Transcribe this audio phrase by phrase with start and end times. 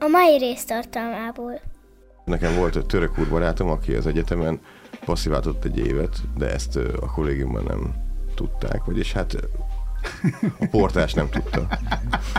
[0.00, 1.60] A mai rész tartalmából.
[2.24, 4.60] Nekem volt egy török úr barátom, aki az egyetemen
[5.04, 7.94] passziváltott egy évet, de ezt a kollégiumban nem
[8.34, 9.36] tudták, vagyis hát
[10.58, 11.68] a portás nem tudta.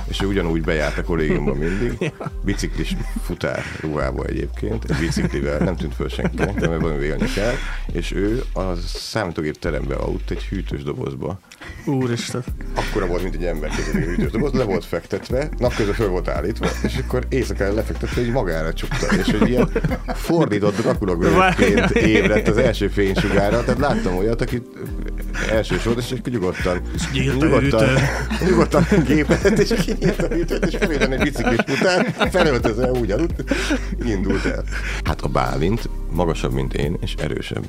[0.08, 5.94] És ő ugyanúgy bejárt a kollégiumban mindig, biciklis futár ruhába egyébként, egy biciklivel, nem tűnt
[5.96, 7.54] föl senkinek, de mert valami élni kell,
[7.91, 11.39] és ő a számítógép terembe aludt egy hűtős dobozba.
[11.86, 12.44] Úristen.
[12.76, 16.28] Akkora volt, mint egy ember képzeld, egy hűtős doboz, le volt fektetve, napközben föl volt
[16.28, 19.70] állítva, és akkor éjszaka lefektetve, hogy magára csukta, és hogy ilyen
[20.05, 24.68] fordított Dracula görögként ébredt az első fénysugára, tehát láttam olyat, akit
[25.49, 27.88] első sor, és akkor nyugodtan, a nyugodtan,
[28.46, 33.44] nyugodtan gépelt, és kinyílt a hűtőt, és felében egy biciklis után, felöltözve úgy aludt,
[34.05, 34.63] indult el.
[35.04, 37.63] Hát a Bálint magasabb, mint én, és erősebb.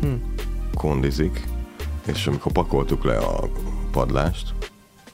[0.00, 0.08] Hm.
[0.74, 1.42] Kondizik,
[2.12, 3.48] és amikor pakoltuk le a
[3.92, 4.54] padlást,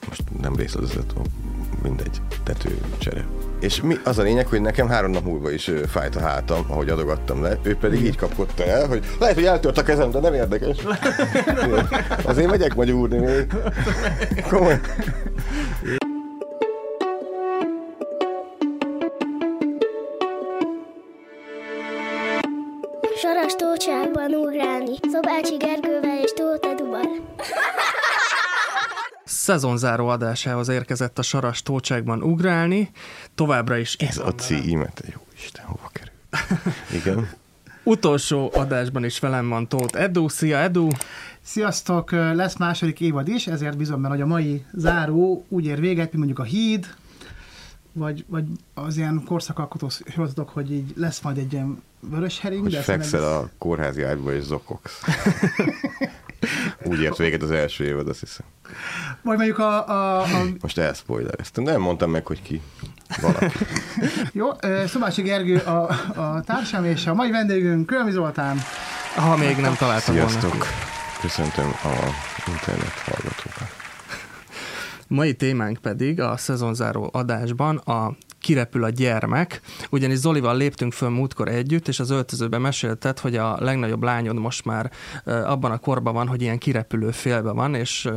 [0.07, 1.13] most nem részletezett,
[1.83, 3.25] mindegy, tetőcsere.
[3.59, 6.89] És mi, az a lényeg, hogy nekem három nap múlva is fájt a hátam, ahogy
[6.89, 7.59] adogattam le.
[7.63, 10.77] Ő pedig így kapkodta el, hogy lehet, hogy eltört a kezem, de nem érdekes.
[12.23, 13.47] Azért megyek majd úrni még.
[14.49, 14.79] Komoly.
[23.21, 24.95] Saras tócsákban ugrálni.
[25.11, 25.94] Szobácsi Gergővel
[29.45, 32.91] Szezonzáró adásához érkezett a Saras Tócsákban ugrálni,
[33.35, 36.11] továbbra is Ez a címe, te jó Isten, hova kerül?
[37.01, 37.29] Igen.
[37.83, 40.27] Utolsó adásban is velem van Tóth Edu.
[40.27, 40.87] Szia Edu!
[41.41, 42.11] Sziasztok!
[42.11, 46.17] Lesz második évad is, ezért bizony, mert hogy a mai záró úgy ér véget, mint
[46.17, 46.93] mondjuk a híd,
[47.93, 52.61] vagy, vagy az ilyen korszakalkotó sorozatok, hogy így lesz majd egy ilyen vörös hering.
[52.61, 55.01] Hogy de fekszel ez- a kórházi ágyba és zokogsz.
[56.83, 58.45] Úgy ért véget az első évad, azt hiszem.
[59.21, 61.63] Vagy mondjuk a, a, a Most elspoilereztem.
[61.63, 62.61] Nem mondtam meg, hogy ki.
[63.21, 63.57] Valaki.
[64.39, 64.47] jó,
[64.87, 68.57] Szobási Gergő a, a társam, és a mai vendégünk Kölmi Zoltán.
[69.15, 70.29] Ha még nem találtam volna.
[70.29, 70.67] Sziasztok!
[71.21, 71.93] Köszöntöm a
[72.47, 73.83] internet hallgatókat.
[75.07, 81.47] Mai témánk pedig a szezonzáró adásban a kirepül a gyermek, ugyanis Zolival léptünk föl múltkor
[81.47, 84.91] együtt, és az öltözőben mesélted, hogy a legnagyobb lányod most már
[85.25, 88.09] abban a korban van, hogy ilyen kirepülő félbe van, és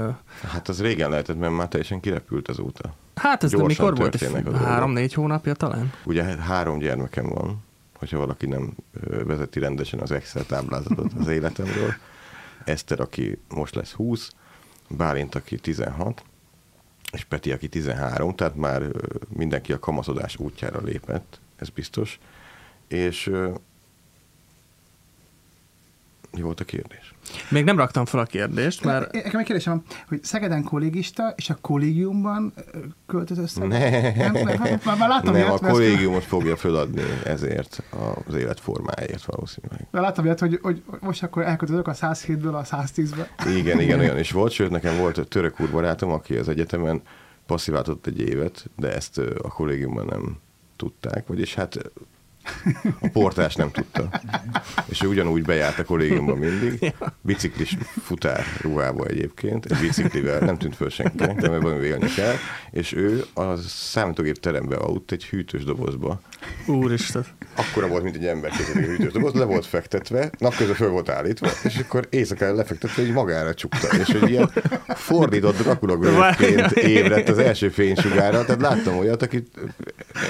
[0.49, 2.95] Hát az régen lehetett, mert már teljesen kirepült azóta.
[3.15, 4.57] hát ez Gyorsan mikor volt?
[4.57, 5.93] Három-négy hónapja talán?
[6.05, 7.65] Ugye három gyermekem van,
[7.99, 8.73] hogyha valaki nem
[9.25, 11.95] vezeti rendesen az Excel táblázatot az életemről.
[12.65, 14.31] Eszter, aki most lesz 20,
[14.89, 16.23] Bálint, aki 16,
[17.13, 18.83] és Peti, aki 13, tehát már
[19.29, 22.19] mindenki a kamaszodás útjára lépett, ez biztos.
[22.89, 23.31] És
[26.39, 27.15] mi volt a kérdés?
[27.51, 31.51] Még nem raktam fel a kérdést, mert Nekem egy kérdésem van, hogy Szegeden kollégista, és
[31.51, 33.67] a kollégiumban ö, költöz össze?
[33.67, 34.01] Ne.
[34.01, 37.83] Nem, nem, már, már láttam Nem, a kollégiumot fogja föladni ezért
[38.27, 39.87] az életformáért valószínűleg.
[39.91, 43.29] Mert láttam ilyet, hogy, hogy most akkor elköltözök a 107-ből a 110-be.
[43.59, 47.03] Igen, igen, olyan is volt, sőt nekem volt egy török úr barátom, aki az egyetemen
[47.47, 50.39] passziváltott egy évet, de ezt a kollégiumban nem
[50.77, 51.79] tudták, vagyis hát
[53.01, 54.09] a portás nem tudta.
[54.87, 60.77] És ő ugyanúgy bejárt a kollégiumban mindig, biciklis futár ruhába egyébként, egy biciklivel, nem tűnt
[60.77, 62.35] föl senkinek, mert valami élni kell,
[62.71, 66.21] és ő a számítógép terembe aludt egy hűtős dobozba.
[66.67, 67.25] úristen.
[67.55, 71.49] Akkora volt, mint egy ember egy hűtős doboz, le volt fektetve, napközben föl volt állítva,
[71.65, 74.51] és akkor éjszaka lefektetve, hogy magára csukta, és hogy ilyen
[74.89, 79.49] fordított Dracula görögként ébredt az első fénysugára, tehát láttam olyat, akit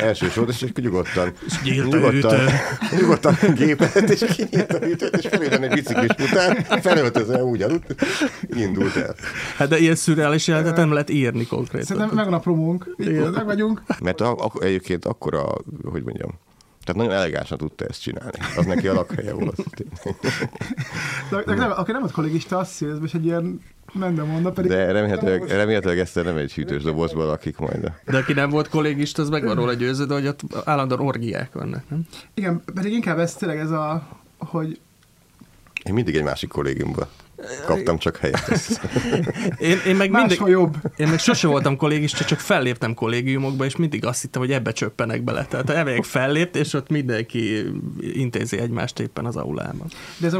[0.00, 2.40] első sor, és nyugodtan, nyílt a nyugodtan,
[3.00, 7.94] nyugodtan gépelt, és kinyílt a hűtőt, és felében egy biciklis után, felöltözve úgy aludt,
[8.56, 9.14] indult el.
[9.56, 11.86] Hát de ilyen szürreális jelentet nem lehet írni konkrétan.
[11.86, 12.94] Szerintem megvan a promónk,
[13.34, 13.82] meg vagyunk.
[14.00, 15.44] Mert a, a, egyébként akkora,
[15.90, 16.38] hogy mondjam,
[16.88, 18.38] tehát nagyon elegánsan tudta ezt csinálni.
[18.56, 19.56] Az neki a lakhelye volt.
[21.30, 23.60] De, de nem, aki nem volt kollégista, azt hiszi, ez most egy ilyen
[23.92, 24.70] mendemondna, pedig...
[24.70, 27.92] De remélhetőleg, remélhetőleg ezt nem egy hűtős dobozban lakik majd.
[28.04, 31.88] De aki nem volt kollégista, az meg van róla győződve, hogy ott állandóan orgiák vannak,
[31.88, 32.06] nem?
[32.34, 34.08] Igen, pedig inkább ez tényleg ez a,
[34.38, 34.80] hogy
[35.84, 37.06] Én mindig egy másik kollégiumban
[37.66, 38.80] kaptam csak helyet.
[39.58, 40.74] Én, én meg mindig, jobb.
[40.96, 45.22] én meg sose voltam kollégista, csak felléptem kollégiumokba, és mindig azt hittem, hogy ebbe csöppenek
[45.22, 45.44] bele.
[45.44, 47.64] Tehát elmegyek fellép, és ott mindenki
[48.00, 49.86] intézi egymást éppen az aulában.
[50.18, 50.34] De ez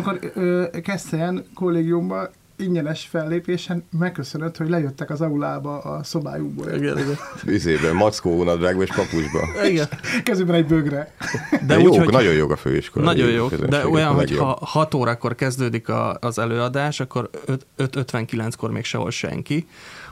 [0.83, 6.67] kezdte ilyen kollégiumban, ingyenes fellépésen megköszönött, hogy lejöttek az aulába a szobájukból.
[6.67, 7.17] Igen, igen.
[7.47, 9.67] Üzében, mackó unadrágba és papucsba.
[9.69, 9.89] igen.
[10.23, 11.15] Kezükben egy bögre.
[11.51, 13.05] De, De jó, úgy, hogy nagyon jó a főiskola.
[13.05, 17.31] Nagyon jó, közönséget, de olyan, hogy ha 6 órakor kezdődik a, az előadás, akkor
[17.79, 19.67] 5.59-kor még sehol senki.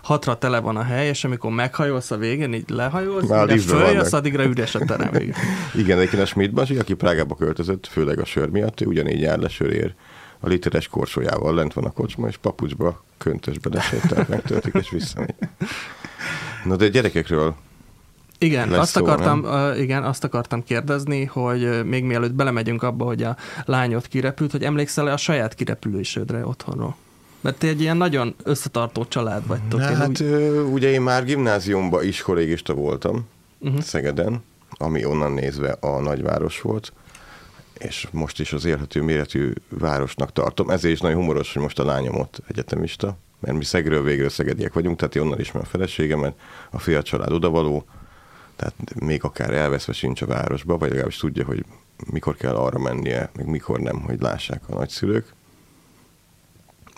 [0.08, 4.12] 6-ra tele van a hely, és amikor meghajolsz a végén, így lehajolsz, Már mire följössz,
[4.12, 5.14] addigra üres a terem.
[5.74, 9.48] Igen, egyébként a Schmidt aki Prágába költözött, főleg a sör miatt, ő ugyanígy jár le
[9.48, 9.94] sörér
[10.40, 15.34] a literes korsójával, lent van a kocsma, és papucsba, köntösbe lesétál, megtöltik, és visszamegy.
[16.64, 17.54] Na de gyerekekről
[18.38, 23.04] Igen, Lesz azt szó, akartam, uh, igen, azt akartam kérdezni, hogy még mielőtt belemegyünk abba,
[23.04, 26.96] hogy a lányot kirepült, hogy emlékszel-e a saját kirepülésődre otthonról?
[27.40, 29.80] Mert ti egy ilyen nagyon összetartó család vagytok.
[29.80, 30.22] Na, Én hát úgy,
[30.72, 33.26] ugye én már gimnáziumban is kollégista voltam,
[33.58, 33.80] uh-huh.
[33.80, 36.92] Szegeden, ami onnan nézve a nagyváros volt,
[37.78, 40.70] és most is az élhető méretű városnak tartom.
[40.70, 44.72] Ezért is nagyon humoros, hogy most a lányom ott egyetemista, mert mi Szegről végre szegediek
[44.72, 46.38] vagyunk, tehát onnan ismerem a feleségemet,
[46.70, 47.84] a fia család odavaló,
[48.56, 51.64] tehát még akár elveszve sincs a városba, vagy legalábbis tudja, hogy
[52.10, 55.32] mikor kell arra mennie, meg mikor nem, hogy lássák a nagyszülők.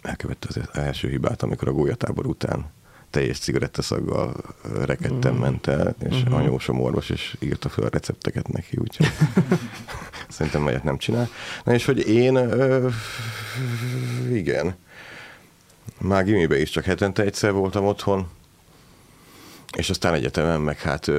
[0.02, 2.70] Elkövette az első hibát, amikor a gólyatábor után
[3.10, 4.34] teljes cigarettaszaggal
[4.84, 5.40] rekedtem Mhm.
[5.42, 6.16] ment el, és Mhm.
[6.22, 6.36] uh-huh.
[6.38, 9.06] anyósom orvos, és írta fel a recepteket neki, úgyhogy
[10.28, 11.28] szerintem melyet nem csinál.
[11.64, 12.88] Na és hogy én, ö,
[14.32, 14.74] igen,
[16.00, 18.28] már gimibe is csak hetente egyszer voltam otthon,
[19.76, 21.10] és aztán egyetemen meg hát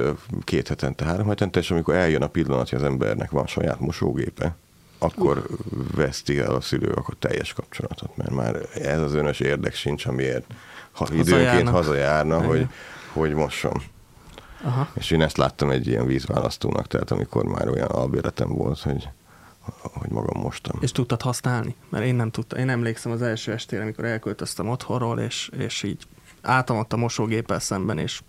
[0.44, 4.56] két hetente, három hetente, és amikor eljön a pillanat, hogy az embernek van saját mosógépe,
[4.98, 5.46] akkor
[5.94, 10.44] veszti el a szülő akkor teljes kapcsolatot, mert már ez az önös érdek sincs, amiért
[11.08, 11.74] ha időnként Hazajárnak.
[11.74, 12.48] hazajárna, Igen.
[12.48, 12.66] hogy,
[13.12, 13.82] hogy mossam.
[14.62, 14.88] aha.
[14.94, 19.08] És én ezt láttam egy ilyen vízválasztónak, tehát amikor már olyan albéletem volt, hogy,
[19.82, 20.78] hogy magam mostam.
[20.80, 21.74] És tudtad használni?
[21.88, 22.58] Mert én nem tudtam.
[22.58, 26.02] Én emlékszem az első estére, amikor elköltöztem otthonról, és, és így
[26.42, 28.20] álltam ott a mosógéppel szemben, és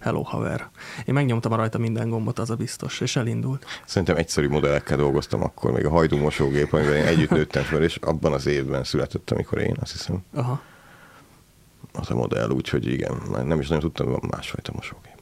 [0.00, 0.68] hello haver.
[1.04, 3.64] Én megnyomtam rajta minden gombot, az a biztos, és elindult.
[3.86, 7.96] Szerintem egyszerű modellekkel dolgoztam akkor, még a hajdú mosógép, amivel én együtt nőttem fel, és
[7.96, 10.60] abban az évben született, amikor én, azt hiszem, Aha.
[11.92, 15.12] Az a modell, úgyhogy igen, már nem is nagyon tudtam, másfajta mosógép.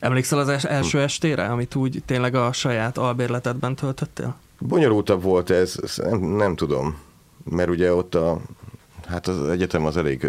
[0.00, 4.36] Emlékszel az első estére, amit úgy tényleg a saját albérletedben töltöttél?
[4.58, 6.98] Bonyolultabb volt ez, nem, nem tudom,
[7.44, 8.40] mert ugye ott a,
[9.06, 10.22] hát az egyetem az elég,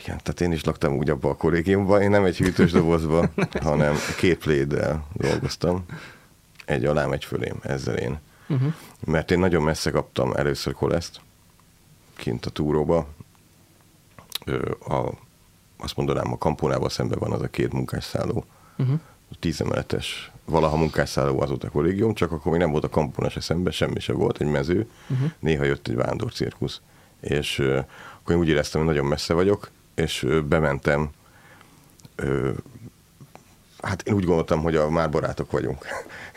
[0.00, 3.30] igen, tehát én is laktam úgy abban a kollégiumban, én nem egy hűtős dobozban,
[3.62, 5.84] hanem két pléddel dolgoztam,
[6.64, 8.18] egy alám, egy fölém, ezzel én.
[8.48, 8.72] Uh-huh.
[9.04, 11.20] Mert én nagyon messze kaptam először koleszt,
[12.16, 13.06] kint a túróba,
[14.88, 15.10] a,
[15.76, 18.44] azt mondanám, a kampónával szemben van az a két munkásszálló,
[18.76, 19.00] Uh-huh.
[19.40, 23.40] tízemeletes, valaha munkásszálló az ott a kollégium, csak akkor még nem volt a kampóna se
[23.40, 25.30] szemben, semmi se volt, egy mező, uh-huh.
[25.38, 26.80] néha jött egy vándor cirkusz,
[27.20, 27.78] és ö,
[28.20, 31.10] akkor én úgy éreztem, hogy nagyon messze vagyok, és ö, bementem,
[32.16, 32.50] ö,
[33.82, 35.86] hát én úgy gondoltam, hogy a, már barátok vagyunk.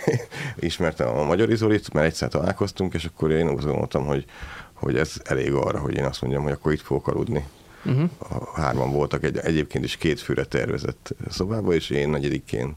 [0.60, 4.26] Ismertem a Magyar Izolit, mert egyszer találkoztunk, és akkor én úgy gondoltam, hogy,
[4.74, 7.46] hogy ez elég arra, hogy én azt mondjam, hogy akkor itt fogok aludni.
[7.86, 8.10] Uh-huh.
[8.56, 12.76] Hárman voltak egy, egyébként is két főre tervezett szobába, és én negyedikén.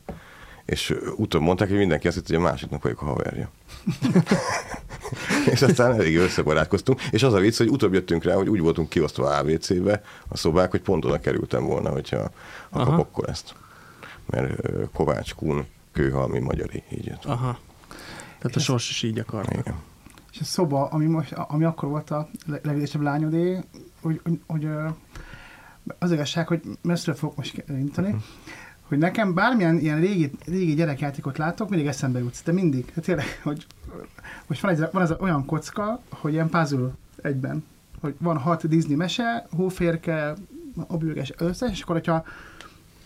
[0.65, 3.51] És utóbb mondták, hogy mindenki azt hitt, hogy a másiknak vagyok a haverja.
[5.53, 8.89] és aztán elég összebarátkoztunk, és az a vicc, hogy utóbb jöttünk rá, hogy úgy voltunk
[8.89, 12.31] kiosztva ABC-be a szobák, hogy pont oda kerültem volna, hogyha
[12.71, 12.97] ha Aha.
[12.97, 13.55] kapok ezt.
[14.27, 14.61] Mert
[14.93, 17.25] Kovács Kun, Kőhalmi, Magyari, így jött.
[17.25, 17.59] Aha.
[18.39, 19.53] Tehát a sors is így akart.
[19.53, 19.75] Igen.
[20.33, 23.61] És a szoba, ami, most, ami akkor volt a leg- legidősebb lányodé,
[24.01, 24.69] hogy, hogy, hogy
[25.99, 28.15] az igazság, hogy messzire fogok most indítani,
[28.83, 32.93] hogy nekem bármilyen ilyen régi, régi gyerekjátékot látok, mindig eszembe jutsz, de mindig.
[32.95, 33.67] Hát tényleg, hogy
[34.47, 36.91] most van, egy, van ez olyan kocka, hogy ilyen puzzle
[37.23, 37.65] egyben,
[38.01, 40.35] hogy van hat Disney mese, hóférke,
[40.87, 42.25] a bőges összes, és akkor, hogyha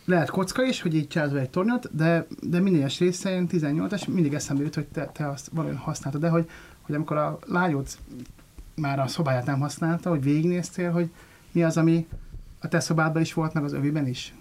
[0.04, 4.08] lehet kocka is, hogy így csinálsz vele egy tornyot, de, de minden egyes részén 18-es,
[4.08, 7.87] mindig eszembe jut, hogy te, te azt valójában használtad, de hogy, hogy amikor a lányod
[8.75, 11.11] már a szobáját nem használta, hogy végignéztél, hogy
[11.52, 12.07] mi az, ami
[12.61, 14.35] a te szobádban is volt, meg az öviben is?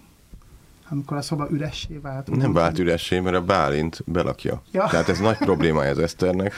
[0.90, 2.36] Amikor a szoba üressé vált.
[2.36, 4.62] Nem vált üressé, mert a Bálint belakja.
[4.72, 4.88] Ja.
[4.88, 6.54] Tehát ez nagy problémája az Eszternek.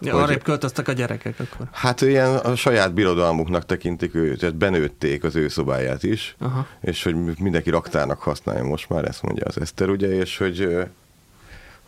[0.00, 1.68] Ja, hogy- arrébb költöztek a gyerekek akkor.
[1.72, 6.66] Hát ilyen a saját birodalmuknak tekintik őt, tehát benőtték az ő szobáját is, Aha.
[6.80, 10.86] és hogy mindenki raktárnak használja most már, ezt mondja az Eszter, ugye, és hogy,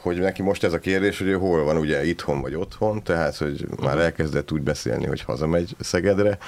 [0.09, 3.37] hogy neki most ez a kérdés, hogy ő hol van, ugye itthon vagy otthon, tehát,
[3.37, 6.39] hogy már elkezdett úgy beszélni, hogy hazamegy Szegedre,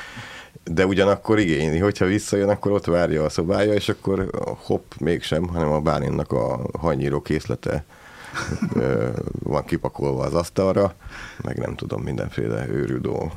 [0.64, 4.30] de ugyanakkor igényli, hogyha visszajön, akkor ott várja a szobája, és akkor
[4.64, 7.84] hopp, mégsem, hanem a Bálinnak a hajnyíró készlete
[9.42, 10.94] van kipakolva az asztalra,
[11.42, 13.32] meg nem tudom, mindenféle őrült dolgok.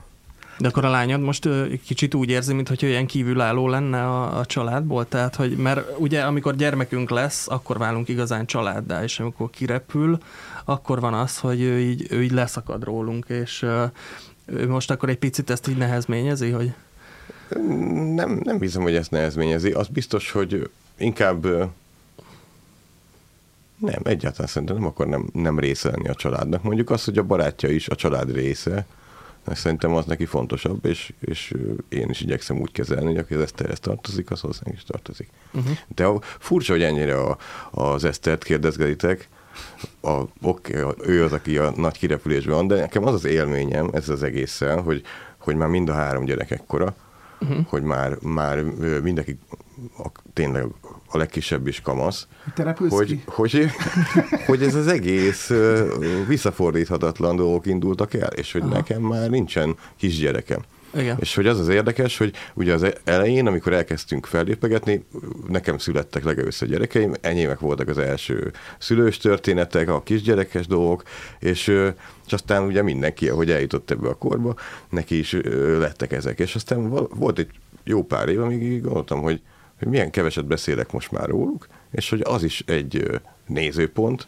[0.58, 1.50] De akkor a lányod most
[1.86, 6.56] kicsit úgy érzi, mintha ilyen kívülálló lenne a, a családból, tehát hogy, mert ugye amikor
[6.56, 10.18] gyermekünk lesz, akkor válunk igazán családdá, és amikor kirepül,
[10.66, 13.66] akkor van az, hogy ő így, ő így leszakad rólunk, és
[14.46, 16.74] ő most akkor egy picit ezt így nehezményezi, hogy...
[18.16, 19.72] Nem, nem bízom, hogy ezt nehezményezi.
[19.72, 21.46] Az biztos, hogy inkább
[23.78, 26.64] nem, egyáltalán szerintem nem akar nem, nem része lenni a családnak.
[26.64, 28.86] Mondjuk az, hogy a barátja is a család része,
[29.46, 31.54] mert szerintem az neki fontosabb, és, és
[31.90, 35.30] én is igyekszem úgy kezelni, hogy aki az Eszterhez tartozik, az hozzánk is tartozik.
[35.54, 35.78] Uh-huh.
[35.96, 36.08] De
[36.40, 37.38] furcsa, hogy ennyire a,
[37.72, 39.30] az Esztert kérdezgetitek,
[40.02, 44.10] a, oké, ő az, aki a nagy kirepülésben van, de nekem az az élményem ez
[44.10, 45.04] az egésszel, hogy,
[45.38, 46.96] hogy már mind a három gyerek ekkora,
[47.42, 47.66] uh-huh.
[47.68, 48.62] hogy már, már
[49.02, 49.40] mindenki
[49.98, 50.66] a, tényleg
[51.14, 53.24] a legkisebb is kamasz, Te hogy, ki?
[53.26, 53.70] hogy,
[54.46, 55.52] hogy ez az egész
[56.28, 58.74] visszafordíthatatlan dolgok indultak el, és hogy Aha.
[58.74, 60.60] nekem már nincsen kisgyerekem.
[60.98, 61.18] Igen.
[61.20, 65.06] És hogy az az érdekes, hogy ugye az elején, amikor elkezdtünk fellépegetni,
[65.48, 71.04] nekem születtek legelőször gyerekeim, enyémek voltak az első szülős történetek, a kisgyerekes dolgok,
[71.40, 71.68] és,
[72.26, 74.56] és aztán ugye mindenki, ahogy eljutott ebbe a korba,
[74.90, 75.38] neki is
[75.80, 76.40] lettek ezek.
[76.40, 77.50] És aztán volt egy
[77.84, 79.42] jó pár év, amíg gondoltam, hogy,
[79.84, 84.28] hogy milyen keveset beszélek most már róluk, és hogy az is egy nézőpont,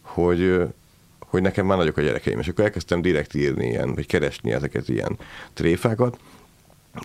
[0.00, 0.72] hogy
[1.32, 4.88] hogy nekem már nagyok a gyerekeim, és akkor elkezdtem direkt írni ilyen, vagy keresni ezeket
[4.88, 5.18] ilyen
[5.52, 6.18] tréfákat,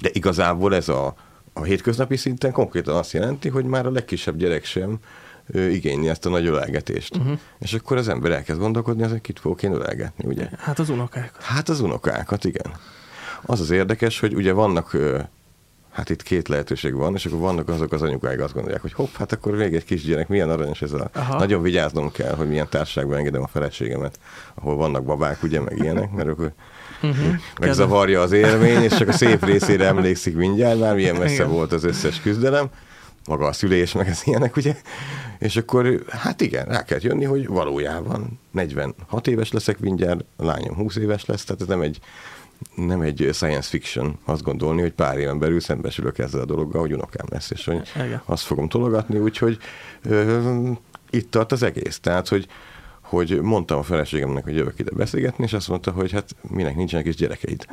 [0.02, 1.16] de igazából ez a,
[1.54, 4.98] a hétköznapi szinten konkrétan azt jelenti, hogy már a legkisebb gyerek sem
[5.48, 7.18] ö, igényli ezt a nagy ölelgetést.
[7.18, 7.40] Uh-huh.
[7.60, 10.50] És akkor az ember elkezd gondolkodni, azon kit fogok én ölelgetni, ugye?
[10.58, 11.32] Hát az unokák.
[11.42, 12.72] Hát az unokákat, igen.
[13.42, 14.98] Az az érdekes, hogy ugye vannak,
[15.98, 19.16] hát itt két lehetőség van, és akkor vannak azok az anyukák, azt gondolják, hogy hopp,
[19.16, 21.10] hát akkor még egy kisgyerek, milyen aranyos ez a...
[21.14, 21.38] Aha.
[21.38, 24.20] Nagyon vigyáznom kell, hogy milyen társaságban engedem a feleségemet,
[24.56, 26.52] ahol vannak babák, ugye, meg ilyenek, mert akkor
[27.02, 27.36] Uh-huh.
[27.60, 31.50] megzavarja az élmény, és csak a szép részére emlékszik mindjárt, már milyen messze Igen.
[31.50, 32.68] volt az összes küzdelem,
[33.28, 34.76] maga a szülés, meg az ilyenek, ugye?
[35.40, 40.76] És akkor, hát igen, rá kell jönni, hogy valójában 46 éves leszek mindjárt, a lányom
[40.76, 42.00] 20 éves lesz, tehát ez nem egy,
[42.76, 46.94] nem egy science fiction azt gondolni, hogy pár éven belül szembesülök ezzel a dologgal, hogy
[46.94, 48.22] unokám lesz, és hogy Igen.
[48.26, 49.58] azt fogom tologatni, úgyhogy
[50.04, 50.72] ö,
[51.10, 52.00] itt tart az egész.
[52.00, 52.48] Tehát, hogy,
[53.02, 57.06] hogy mondtam a feleségemnek, hogy jövök ide beszélgetni, és azt mondta, hogy hát minek nincsenek
[57.06, 57.66] is gyerekeid.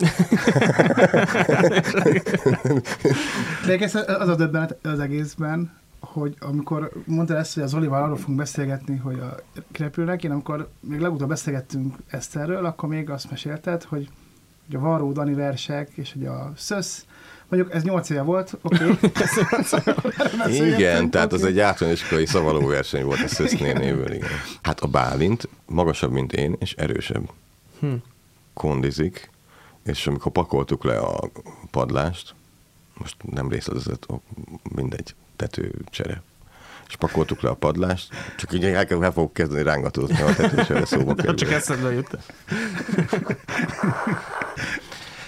[3.66, 8.16] De egész az a döbbenet az egészben, hogy amikor mondtad ezt, hogy az Olival arról
[8.16, 9.36] fogunk beszélgetni, hogy a
[9.78, 14.08] repülnek, én amikor még legutóbb beszélgettünk Eszterről, akkor még azt mesélted, hogy,
[14.66, 17.04] hogy a Varró Dani versek, és hogy a Szösz,
[17.48, 18.84] mondjuk ez 8 éve volt, oké.
[18.84, 20.70] Okay.
[20.74, 24.28] Igen, tehát az egy általános iskolai szavaló verseny volt a Szösznénévől, igen.
[24.62, 27.30] Hát a Bálint magasabb, mint én, és erősebb.
[27.80, 27.92] Hm.
[28.54, 29.30] Kondizik,
[29.84, 31.30] és amikor pakoltuk le a
[31.70, 32.34] padlást,
[32.94, 34.06] most nem részletezett,
[34.74, 36.22] mindegy, tetőcsere.
[36.88, 41.14] És pakoltuk le a padlást, csak így el, el fogok kezdeni rángatózni, a tetőcsere szóba
[41.14, 41.34] kerül.
[41.34, 42.18] Csak eszedbe jut.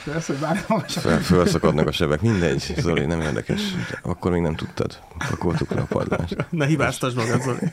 [0.06, 1.02] De ez, hogy bár magasabb.
[1.02, 3.60] Fel, fölszakadnak a sebek, mindegy, Zoli, nem érdekes.
[4.02, 4.98] Akkor még nem tudtad.
[5.30, 6.36] Pakoltuk le a padlást.
[6.50, 7.72] Ne hibáztasd magad, Zoli.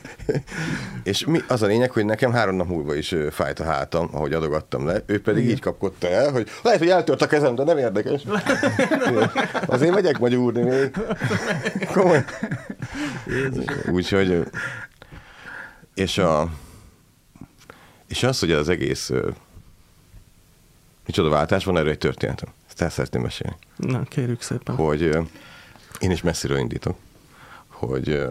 [1.03, 4.33] És mi, az a lényeg, hogy nekem három nap múlva is fájt a hátam, ahogy
[4.33, 5.03] adogattam le.
[5.05, 8.21] Ő pedig így kapkodta el, hogy lehet, hogy eltört a kezem, de nem érdekes.
[9.65, 10.91] Azért megyek majd úrni még.
[11.91, 12.25] Komoly.
[13.91, 14.43] Úgyhogy...
[15.93, 16.49] És a...
[18.07, 19.11] És az, hogy az egész...
[21.05, 22.49] Micsoda váltás van, erről egy történetem.
[22.67, 23.55] Ezt el szeretném mesélni.
[23.75, 24.75] Na, kérjük szépen.
[24.75, 25.01] hogy
[25.99, 26.97] én is messziről indítok,
[27.67, 28.25] hogy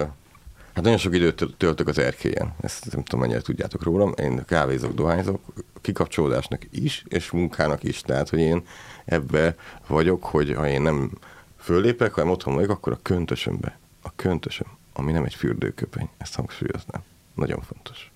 [0.74, 4.44] hát nagyon sok időt töl- töltök az erkélyen, ezt nem tudom mennyire tudjátok rólam, én
[4.46, 5.40] kávézok, dohányzok,
[5.80, 8.66] kikapcsolódásnak is, és munkának is, tehát hogy én
[9.04, 11.10] ebbe vagyok, hogy ha én nem
[11.58, 17.02] föllépek, hanem otthon vagyok, akkor a köntösömbe, a köntösöm, ami nem egy fürdőköpeny, ezt hangsúlyoznám,
[17.34, 18.11] nagyon fontos.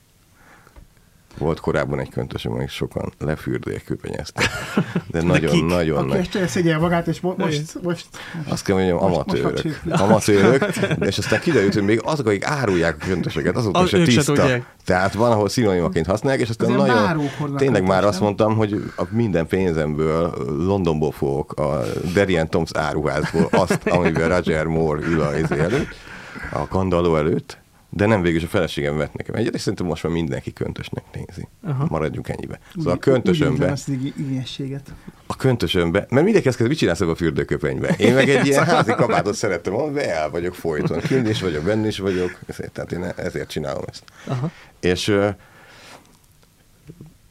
[1.38, 4.48] Volt korábban egy köntösöm, amik sokan lefürdőek köpenyeztek,
[5.10, 6.18] de nagyon-nagyon Aki nagy.
[6.18, 8.06] este szégyel magát, és mo- most, most
[8.48, 9.76] Azt kell mondjam, Most- most amatőrök.
[10.08, 13.96] amatőrök, de és aztán kiderült, hogy még azok, akik árulják a köntöseket, azok Az- se
[13.96, 14.46] ők se tiszta.
[14.84, 17.56] Tehát van, ahol szinonimaként használják, és aztán Az ilyen nagyon...
[17.56, 20.34] Tényleg már azt mondtam, hogy a minden pénzemből
[20.66, 21.80] Londonból fogok a
[22.14, 25.88] Derian Toms áruházból azt, amiben Roger Moore ül a izé előtt,
[26.52, 27.58] a kandalló előtt,
[27.96, 31.04] de nem végül is a feleségem vett nekem egyet, és szerintem most már mindenki köntösnek
[31.12, 31.48] nézi.
[31.62, 31.86] Aha.
[31.88, 32.58] Maradjunk ennyibe.
[32.76, 34.92] Szóval a köntösömbe, ezt igényességet.
[35.26, 37.94] a köntösömbe, mert mindenki kezd, mit csinálsz ebbe a fürdőköpenybe?
[37.98, 41.00] Én meg egy ilyen házi kabátot szerettem de el vagyok folyton.
[41.00, 44.04] Kint is vagyok, benne is vagyok, ezért, tehát én ezért csinálom ezt.
[44.26, 44.50] Aha.
[44.80, 45.18] És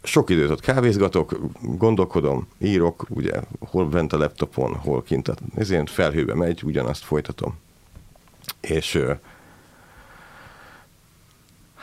[0.03, 6.35] sok időt ott kávézgatok, gondolkodom, írok, ugye, hol bent a laptopon, hol kint, ezért felhőbe
[6.35, 7.57] megy, ugyanazt folytatom.
[8.61, 9.13] És ö,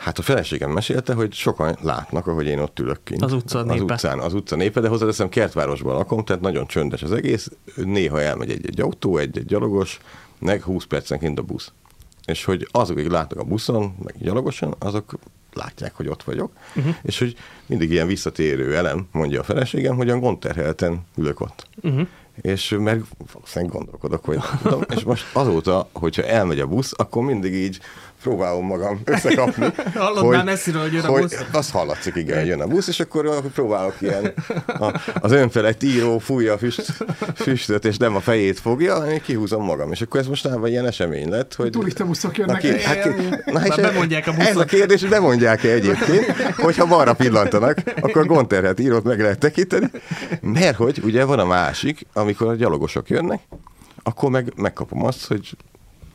[0.03, 3.21] hát a feleségem mesélte, hogy sokan látnak, ahogy én ott ülök kint.
[3.21, 3.93] Az utca az népe.
[3.93, 7.51] utcán, az utca népe, de hozzáteszem, kertvárosban lakom, tehát nagyon csöndes az egész.
[7.75, 9.99] Néha elmegy egy-egy autó, egy-egy gyalogos,
[10.39, 11.71] meg 20 percenként a busz.
[12.25, 15.13] És hogy azok, akik látnak a buszon, meg gyalogosan, azok
[15.53, 16.95] látják, hogy ott vagyok, uh-huh.
[17.01, 21.67] és hogy mindig ilyen visszatérő elem, mondja a feleségem, hogy olyan gondterhelten ülök ott.
[21.81, 22.07] Uh-huh.
[22.41, 23.01] És mert
[23.33, 27.79] valószínűleg gondolkodok, hogy tudom, és most azóta, hogyha elmegy a busz, akkor mindig így
[28.23, 29.65] próbálom magam összekapni.
[29.95, 31.45] Hallod már messziről, hogy jön a busz?
[31.51, 34.33] Az hallatszik, igen, hogy jön a busz, és akkor próbálok ilyen
[34.67, 36.93] a, az önfelett író fújja a füst,
[37.35, 39.91] füstöt, és nem a fejét fogja, hanem kihúzom magam.
[39.91, 41.69] És akkor ez mostában ilyen esemény lett, hogy...
[41.69, 42.59] Turista buszok jönnek.
[42.59, 43.11] ki- hát ki-
[43.45, 44.49] na, és Már bemondják a buszok.
[44.49, 46.25] Ez a kérdés, hogy bemondják-e egyébként,
[46.55, 49.91] hogyha balra pillantanak, akkor gondterhet írót meg lehet tekinteni,
[50.41, 53.41] mert hogy ugye van a másik, amikor a gyalogosok jönnek,
[54.03, 55.57] akkor meg megkapom azt, hogy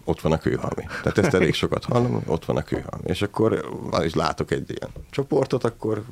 [0.09, 0.85] ott van a kőhalmi.
[1.03, 3.05] Tehát ezt elég sokat hallom, hogy ott van a kőhalmi.
[3.05, 6.05] És akkor van is látok egy ilyen csoportot, akkor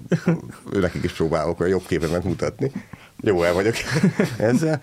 [0.71, 2.73] nekik is próbálok a jobb képemet mutatni.
[3.21, 3.75] Jó el vagyok
[4.38, 4.83] ezzel.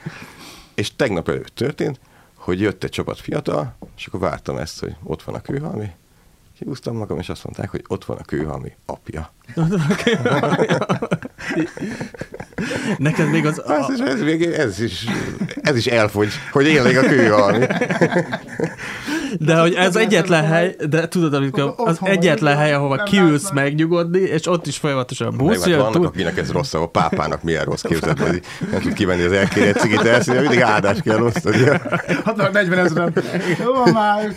[0.73, 1.99] És tegnap előtt történt,
[2.35, 5.89] hogy jött egy csapat fiatal, és akkor vártam ezt, hogy ott van a kőhalmi.
[6.57, 9.31] Kihúztam magam, és azt mondták, hogy ott van a kőhalmi apja.
[12.97, 13.63] Neked még az...
[13.67, 15.05] Ez, is, ez, még, ez, is,
[15.61, 17.65] ez is elfogy, hogy én a kőhalmi.
[19.39, 24.47] De hogy ez egyetlen hely, de tudod, amikor az egyetlen hely, ahova kiülsz megnyugodni, és
[24.47, 27.63] ott is folyamatosan a Meg busz, hát jön, vannak, akinek ez rossz, a pápának milyen
[27.63, 31.57] rossz képzett, hogy nem tud kivenni az elkérett cigit, elszínű, mindig áldást kell osztani.
[32.51, 33.13] 40 ezeren.
[33.63, 34.33] Jó, már.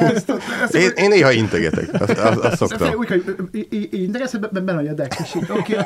[0.00, 2.94] Ezt, ezt, Én, én néha integetek, azt, azt, azt Szoktam.
[2.94, 3.46] Úgy, hogy
[3.90, 5.76] integetsz, benne vagy a deck, így, oké,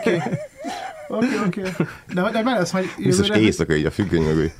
[1.09, 1.26] oké.
[1.47, 1.85] Oké, oké.
[2.12, 4.23] De, de már lesz Biztos jövőre, éjszaka így a függöny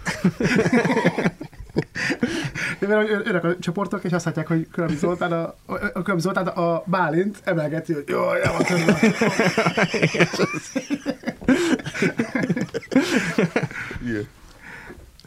[2.81, 6.21] jövőre hogy örök a csoportok, és azt látják, hogy Körömi Zoltán, a, a, a Körömi
[6.21, 8.05] Zoltán a Bálint emelgeti, hogy
[8.43, 8.99] el van törve.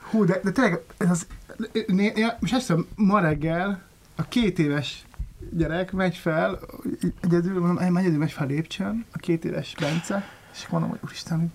[0.10, 1.28] Hú, de, de tényleg, ez az,
[1.88, 3.82] né, né, most hiszem, ma reggel
[4.16, 5.06] a két éves
[5.52, 6.60] gyerek megy fel,
[7.22, 11.40] egyedül, mondom, egyedül megy fel a lépcsőn, a két éves Bence, és mondom, hogy úristen,
[11.40, 11.50] hogy-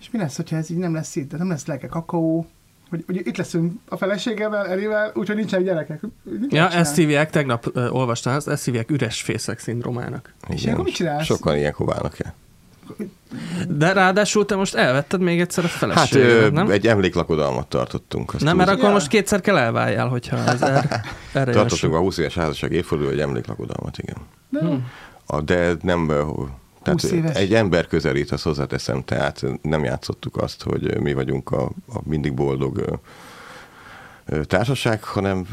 [0.00, 2.46] és mi lesz, hogyha ez így nem lesz itt, de nem lesz lelke kakaó,
[2.90, 6.00] hogy, hogy itt leszünk a feleségevel, Erivel, úgyhogy nincsenek gyerekek.
[6.22, 10.34] Mit Ja, ezt hívják, tegnap uh, olvastam ezt, ezt hívják üres fészek szindrómának.
[10.48, 11.24] És ilyenkor mit csinálsz?
[11.24, 12.34] Sokan ilyenkor válnak el.
[13.68, 16.70] De ráadásul te most elvetted még egyszer a Hát feleségedet, ö, nem?
[16.70, 18.34] egy emléklakodalmat tartottunk.
[18.34, 18.90] azt Nem, mert akkor Ja.
[18.90, 20.84] most kétszer kell elváljál, hogyha ez er,
[21.32, 22.00] erre Tartottunk jön.
[22.00, 24.16] a 20 éves házasság évforduló egy emléklakodalmat, igen.
[24.48, 24.86] De, Hmm.
[25.26, 26.12] A, de nem,
[26.86, 27.36] tehát 20 éves.
[27.36, 32.34] egy ember közelít, azt hozzáteszem, tehát nem játszottuk azt, hogy mi vagyunk a, a mindig
[32.34, 33.00] boldog
[34.42, 35.46] társaság, hanem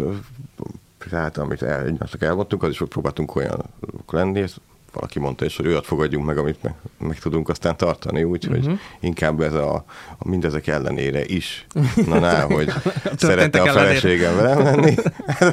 [1.09, 3.63] tehát amit el, egymásnak elmondtunk, az is próbáltunk olyan
[4.07, 4.45] lenni,
[4.93, 8.79] valaki mondta is, hogy olyat fogadjunk meg, amit meg, meg tudunk aztán tartani, úgyhogy uh-huh.
[8.99, 9.85] inkább ez a,
[10.17, 11.65] a mindezek ellenére is,
[12.07, 12.71] na ná, hogy
[13.17, 14.95] szerette a feleségem velem lenni,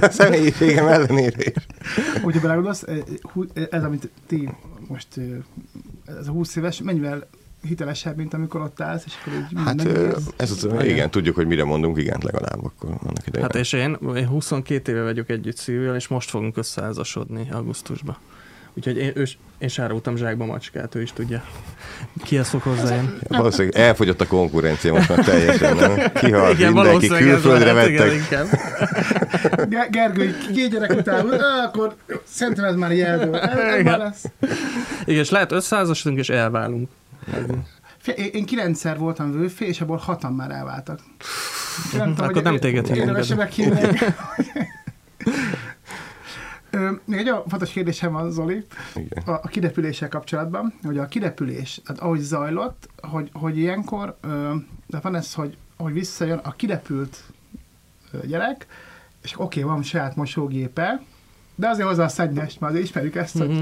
[0.01, 1.67] a személyiségem ellenére is.
[2.23, 4.49] Hogyha belegondolsz, eh, hú- ez, amit ti
[4.89, 5.25] most, eh,
[6.19, 7.29] ez a 20 éves, mennyivel
[7.63, 9.87] hitelesebb, mint amikor ott állsz, és akkor így Hát
[10.37, 13.47] ez az, igen, tudjuk, hogy mire mondunk, igen, legalább akkor annak idején.
[13.47, 18.17] Hát és én, én 22 éve vagyok együtt Szilvivel, és most fogunk összeházasodni augusztusban.
[18.75, 21.43] Úgyhogy én, ős, én sároltam zsákba macskát, ő is tudja.
[22.25, 23.19] Ki ezt fog hozzájön?
[23.29, 26.13] Valószínűleg elfogyott a konkurencia most már teljesen, nem?
[26.13, 28.13] Kihalt mindenki, valószínűleg ez külföldre igen, vettek.
[28.15, 28.47] inkább.
[29.71, 33.37] Ge- Gergő, így két gyerek után, "Á, akkor szerintem ez már eldől.
[33.37, 33.85] Ez, Igen.
[33.85, 34.25] már lesz.
[35.05, 36.89] Igen, és lehet összeházasodunk, és elválunk.
[38.15, 41.01] Én, én kilencszer voltam vőfé, és abból hatan már elváltak.
[41.93, 43.17] Nem Akkor nem téged hívunk.
[43.17, 43.23] Ö,
[47.05, 49.23] Még egy olyan fontos kérdésem van, Zoli, Igen.
[49.27, 54.17] a, a kirepüléssel kapcsolatban, hogy a kirepülés, tehát ahogy zajlott, hogy, hogy ilyenkor,
[54.87, 57.23] de van ez, hogy, hogy visszajön a kirepült
[58.27, 58.67] gyerek,
[59.23, 61.03] és oké, okay, van saját mosógépe,
[61.55, 63.61] de azért hozzá a szennyest, mert azért ismerjük ezt, hogy Mhm.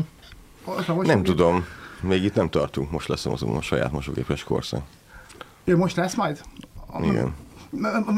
[0.65, 1.65] ott a Nem tudom,
[2.01, 4.83] még itt nem tartunk, most lesz azon a saját mosógépes korszak.
[5.65, 6.41] Ő most lesz majd?
[7.03, 7.35] Igen.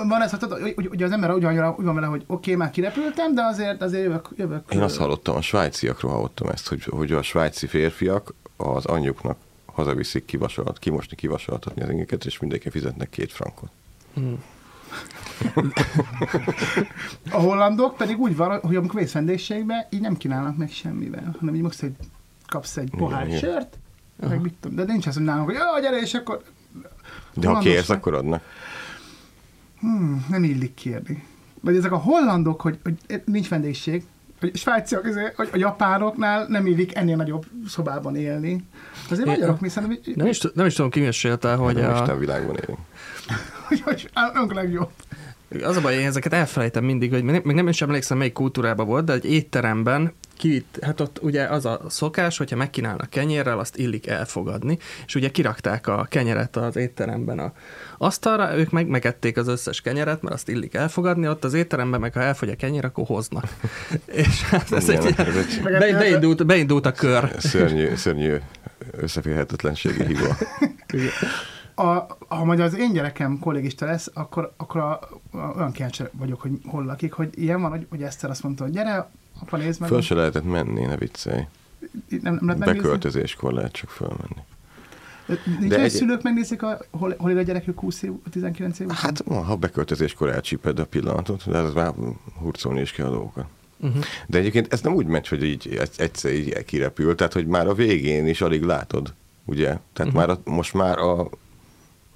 [0.09, 2.55] Van ez, hogy hogy- hogy az ember úgy van, úgy van vele, hogy oké, okay,
[2.55, 4.29] már kirepültem, de azért, azért jövök.
[4.37, 9.37] jövök Én azt hallottam, a svájciakról hallottam ezt, hogy, hogy a svájci férfiak az anyjuknak
[9.73, 13.71] hazaviszik kivasolt, kimosni, kivasoltatni az ingeket, és mindenki fizetnek két frankot.
[17.31, 21.55] A hollandok pedig úgy van, hogy amikor mész vendégségbe, így nem kínálnak meg semmivel, hanem
[21.55, 21.97] így most egy,
[22.47, 23.39] kapsz egy pohár igen.
[23.39, 23.79] sört,
[24.17, 24.77] meg mit tudom.
[24.77, 26.43] De nincs az, hogy nálunk, hogy ja, gyere, és akkor
[27.35, 28.43] De ha kérsz, akkor adnak.
[29.81, 31.25] Hmm, nem illik kérni.
[31.61, 34.05] Vagy ezek a hollandok, hogy, hogy nincs vendégség,
[34.41, 38.65] hogy svájciak, izé, hogy a japánoknál nem illik ennél nagyobb szobában élni.
[39.11, 41.99] Azért É, magyarok mi szerintem, Nem is, nem is tudom, ki mesélte, hogy Hogy a...
[41.99, 42.79] a, Isten világban élünk.
[43.69, 44.91] hogy, hogy önk legjobb.
[45.63, 49.05] Az a baj, én ezeket elfelejtem mindig, hogy még nem is emlékszem, melyik kultúrában volt,
[49.05, 54.07] de egy étteremben kivitt, hát ott ugye az a szokás, hogyha megkínálnak kenyérrel, azt illik
[54.07, 57.53] elfogadni, és ugye kirakták a kenyeret az étteremben a
[57.99, 62.13] asztalra, ők meg megették az összes kenyeret, mert azt illik elfogadni, ott az étteremben meg
[62.13, 63.45] ha elfogy a kenyér, akkor hoznak.
[64.23, 67.35] és hát ez Igen, egy, egy be, beindult, beindult a kör.
[67.39, 68.37] szörnyű, szörnyű
[68.91, 70.37] összeférhetetlenségi hiba.
[71.75, 76.41] A, ha majd az én gyerekem kollégista lesz, akkor, akkor a, a, olyan kíváncsi vagyok,
[76.41, 79.81] hogy hol lakik, hogy ilyen van, hogy, hogy Eszter azt mondta, hogy gyere, apa nézd
[79.81, 79.89] meg.
[79.89, 81.47] Föl se lehetett menni, ne viccelj.
[82.23, 82.77] Nem, nem lehet?
[82.77, 84.43] Beköltözéskor lehet csak fölmenni.
[85.59, 85.85] Nincs De egy...
[85.85, 88.89] egy- szülők megnézik, a, hol, hol él a gyerekük 20 év, 19 év?
[88.89, 91.93] Hát, ha beköltözéskor elcsíped a pillanatot, de ez már
[92.39, 93.47] hurcolni is kell a dolgokat.
[93.81, 94.05] Uh-huh.
[94.27, 97.67] De egyébként ez nem úgy megy, hogy így egy- egyszer így kirepül, tehát hogy már
[97.67, 99.65] a végén is alig látod, ugye?
[99.67, 100.15] Tehát uh-huh.
[100.15, 101.29] már a, most már a,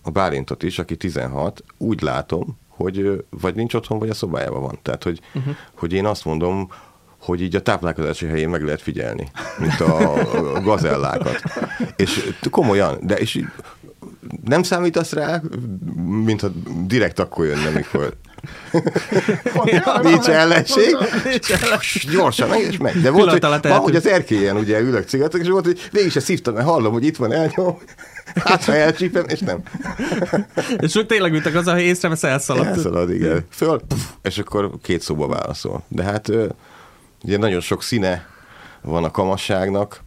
[0.02, 4.78] a Bálintot is, aki 16, úgy látom, hogy vagy nincs otthon, vagy a szobájában van.
[4.82, 5.54] Tehát, hogy, uh-huh.
[5.74, 6.70] hogy én azt mondom,
[7.24, 10.14] hogy így a táplálkozási helyén meg lehet figyelni, mint a,
[10.54, 11.42] a gazellákat.
[11.96, 13.44] És komolyan, de és
[14.44, 15.42] nem számítasz rá,
[16.24, 16.48] mintha
[16.86, 18.16] direkt akkor jönne, mikor
[19.64, 20.96] Ja, nincs ellenség,
[22.12, 23.00] gyorsan meg és meg.
[23.00, 23.84] De volt, hogy Pillanat alatt ma, eltűnt.
[23.84, 27.04] hogy az erkélyen ugye ülök cigarettek, és volt, hogy végig se szívtam, mert hallom, hogy
[27.04, 27.78] itt van elnyom,
[28.44, 29.62] hát ha elcsípem, és nem.
[30.78, 32.66] És úgy tényleg ültek az, hogy észrevesz, elszaladt.
[32.66, 33.46] Elszalad, igen.
[33.50, 35.82] Föl, puf, és akkor két szóba válaszol.
[35.88, 36.30] De hát
[37.24, 38.26] ugye nagyon sok színe
[38.82, 40.02] van a kamasságnak,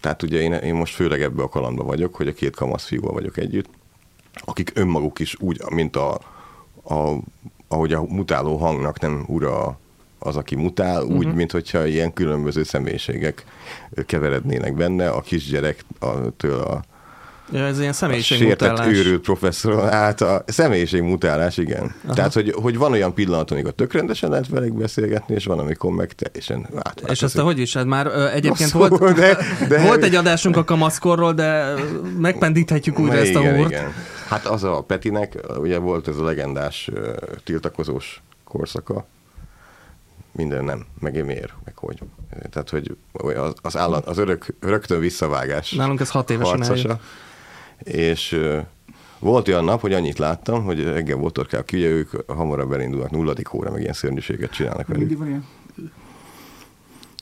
[0.00, 3.12] tehát ugye én, én most főleg ebbe a kalandba vagyok, hogy a két kamasz fiúval
[3.12, 3.68] vagyok együtt,
[4.34, 6.14] akik önmaguk is úgy, mint a,
[6.84, 7.16] a
[7.68, 9.78] ahogy a mutáló hangnak nem ura
[10.18, 11.34] az, aki mutál, úgy, uh-huh.
[11.34, 13.44] mint hogyha ilyen különböző személyiségek
[14.06, 16.82] keverednének benne, a kisgyerektől a,
[17.52, 18.86] Ja, ez ilyen a személyiségmutálás.
[18.86, 21.94] őrült professzor, hát a személyiségmutálás, igen.
[22.04, 22.14] Aha.
[22.14, 25.90] Tehát, hogy, hogy van olyan pillanat, amikor tök rendesen lehet velük beszélgetni, és van, amikor
[25.90, 27.02] meg teljesen át.
[27.06, 27.74] És azt hogy is?
[27.74, 31.74] Hát már ö, egyébként Rosszul, volt, de- de- volt egy adásunk a kamaszkorról, de
[32.18, 33.70] megpendíthetjük újra ezt a igen, húrt.
[33.70, 33.92] igen.
[34.28, 36.90] Hát az a Petinek, ugye volt ez a legendás
[37.44, 39.06] tiltakozós korszaka,
[40.32, 41.98] minden nem, meg én miért, meg hogy.
[42.50, 47.00] Tehát, hogy az, az, állat, az örök, rögtön visszavágás Nálunk ez hat évesen harcosa.
[47.82, 48.40] És
[49.18, 53.54] volt olyan nap, hogy annyit láttam, hogy reggel botorkál ki, ugye ők hamarabb elindulnak nulladik
[53.54, 55.08] óra, meg ilyen szörnyűséget csinálnak velük.
[55.08, 55.46] Mindig van ilyen.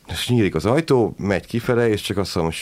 [0.09, 2.53] És nyílik az ajtó, megy kifele, és csak azt mondom,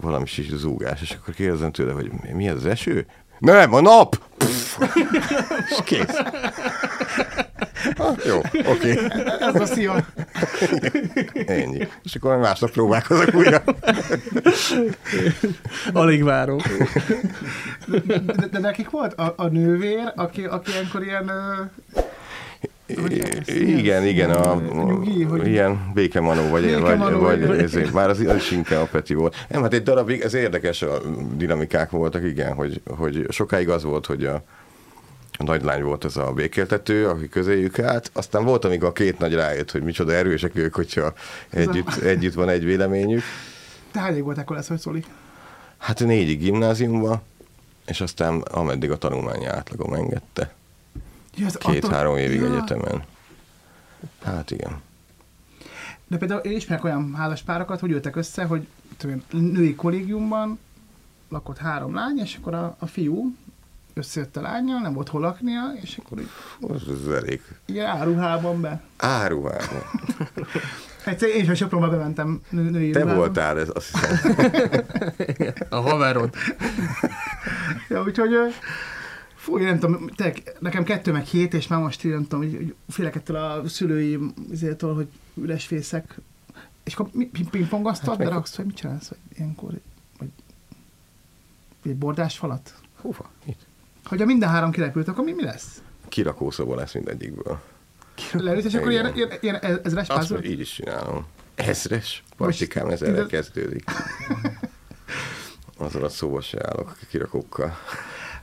[0.00, 3.06] valami is zúgás, és akkor kérdezem tőle, hogy mi ez az eső?
[3.38, 4.20] Nem, a nap!
[4.36, 4.78] Pff.
[5.70, 6.22] és kész.
[7.96, 8.60] Ah, jó, oké,
[8.92, 8.98] okay.
[9.40, 10.06] Ez a szia.
[11.46, 11.88] ennyi.
[12.04, 13.62] És akkor másnap próbálkozok újra.
[15.92, 16.58] Alig várom.
[17.86, 21.28] De, de nekik volt a, a nővér, aki, aki ilyenkor ilyen...
[21.28, 21.62] Ö,
[23.48, 28.08] Igen, igen, a, A nyugi, hogy- ilyen békemanó, vagy, Békemanó, vagy, vagy vagy- ezért, már
[28.08, 29.36] az, az is inkább a Peti volt.
[29.48, 30.98] Nem, hát egy darabig, ez érdekes a
[31.36, 34.42] dinamikák voltak, igen, hogy, hogy sokáig az volt, hogy a
[35.44, 39.70] nagylány volt ez a békéltető, aki közéjük állt, aztán volt, amikor a két nagy rájött,
[39.70, 41.12] hogy micsoda erősek ők, hogyha
[41.50, 43.22] együtt, együtt van egy véleményük.
[43.90, 45.04] te hány volt akkor lesz, hogy szóli?
[45.78, 47.22] Hát négyig gimnáziumba,
[47.86, 50.54] és aztán ameddig a tanulmányi átlagom engedte.
[51.36, 52.46] Ja, Két-három évig ja.
[52.46, 53.04] egyetemen.
[54.22, 54.80] Hát igen.
[56.06, 60.58] De például én ismerek olyan házaspárokat, hogy ültek össze, hogy tudom női kollégiumban
[61.28, 63.34] lakott három lány, és akkor a, a fiú
[64.00, 66.28] összejött a lányjal, nem volt hol laknia, és akkor így,
[66.60, 68.82] Az, az elég ilyen áruhában be.
[68.96, 69.82] áruhában.
[71.04, 73.18] Egyszer én is a Sopronba bementem nő, női Te ruhában.
[73.18, 74.84] voltál, ez azt hiszem.
[75.68, 76.34] A haverod.
[77.88, 78.30] Ja, úgyhogy
[79.34, 82.40] fú, én nem tudom, te, nekem kettő meg hét, és már most így nem tudom,
[82.40, 84.18] hogy, hogy félek ettől a szülői
[84.50, 86.18] izétől, hogy üres fészek.
[86.84, 89.08] És akkor mi- ping- pingpongoztad, Hát de raksz, vagy mit csinálsz?
[89.08, 89.70] Vagy ilyenkor,
[90.18, 90.28] vagy
[91.84, 92.74] egy bordás falat?
[92.96, 93.30] Hova?
[94.06, 94.12] Itt.
[94.12, 95.82] Hogyha minden három kirepült, akkor mi, mi lesz?
[96.08, 97.58] Kirakószoba lesz mindegyikből.
[98.32, 100.44] Leülsz, és akkor ilyen, ilyen, ilyen ezres Azt pázol?
[100.44, 101.26] így is csinálom.
[101.54, 102.22] Ezres?
[102.36, 103.84] Partikám, ezerre ide- kezdődik.
[105.78, 107.78] Azon a szóba se állok a kirakókkal.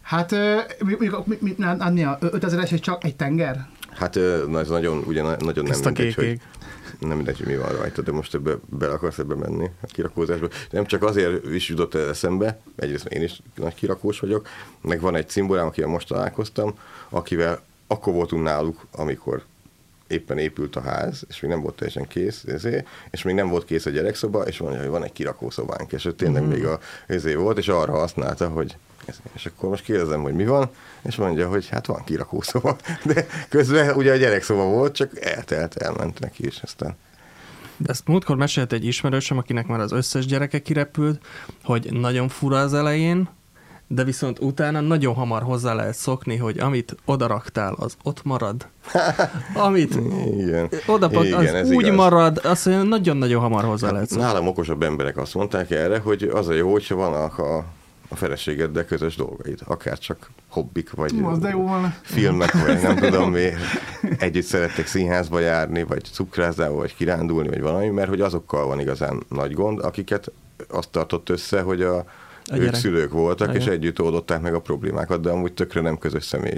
[0.02, 1.56] Hát, ö, mi, mi, mi, mi,
[1.92, 3.68] mi a 5000-es és csak egy tenger?
[3.92, 4.16] Hát
[4.48, 6.40] na, ez nagyon, ugye na- nagyon nem Ezt a mindegy, hogy
[7.08, 10.48] nem mindegy, hogy mi van rajta, de most ebbe bele akarsz ebbe menni a kirakózásba.
[10.70, 14.48] Nem csak azért is jutott el eszembe, egyrészt én is nagy kirakós vagyok,
[14.82, 19.44] meg van egy cimborám, akivel most találkoztam, akivel akkor voltunk náluk, amikor
[20.08, 23.66] éppen épült a ház, és még nem volt teljesen kész, ezért, és még nem volt
[23.66, 26.52] kész a gyerekszoba, és mondja, hogy van egy kirakószobánk, és ő tényleg mm-hmm.
[26.52, 28.78] még a ezért volt, és arra használta, hogy
[29.34, 30.70] és akkor most kérdezem, hogy mi van,
[31.02, 32.76] és mondja, hogy hát van kirakószoba.
[33.14, 36.96] De közben ugye a gyerekszoba volt, csak eltelt, elment neki is aztán.
[37.78, 41.26] De ezt múltkor mesélt egy ismerősöm, akinek már az összes gyereke kirepült,
[41.64, 43.30] hogy nagyon fura az elején,
[43.88, 48.68] de viszont utána nagyon hamar hozzá lehet szokni, hogy amit odaraktál, az ott marad.
[49.68, 49.96] Amit
[50.38, 50.70] Igen.
[50.88, 51.96] odapak, Igen, az ez úgy igaz.
[51.96, 54.24] marad, azt nagyon-nagyon hamar hozzá lehet szokni.
[54.24, 57.66] Nálam okosabb emberek azt mondták erre, hogy az a jó, hogyha vannak a, a
[58.16, 61.96] feleségeddel közös dolgaid, akár csak hobbik, vagy az de jó van.
[62.02, 63.50] filmek, vagy nem tudom mi,
[64.18, 69.24] együtt szerettek színházba járni, vagy cukrászdába, vagy kirándulni, vagy valami, mert hogy azokkal van igazán
[69.30, 70.32] nagy gond, akiket
[70.70, 72.06] azt tartott össze, hogy a, A
[72.54, 72.76] ők gyerek.
[72.76, 73.62] szülők voltak, Igen.
[73.62, 76.58] és együtt oldották meg a problémákat, de amúgy tökre nem közös személy,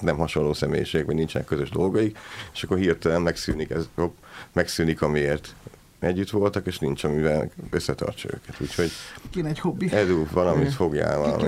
[0.00, 2.18] nem hasonló személyiség, vagy nincsenek közös dolgaik,
[2.54, 4.14] és akkor hirtelen megszűnik, ez, hopp,
[4.52, 5.54] megszűnik amiért
[6.00, 8.54] együtt voltak, és nincs, amivel összetartsa őket.
[8.60, 8.90] Úgyhogy
[9.30, 9.92] Kéne egy hobbi.
[9.92, 11.44] Edu, valamit fogjál valami.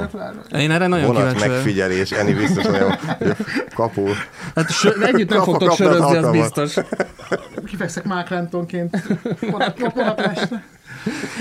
[0.53, 3.37] Én erre nagyon Vonat kíváncsi megfigyelés, Eni biztos olyan, hogy
[3.75, 4.07] kapu.
[4.55, 6.75] Hát sö- együtt nem fogtok sörözni, az biztos.
[7.67, 9.03] Kifekszek Mark Rentonként.
[9.51, 10.49] Vonat- vonat.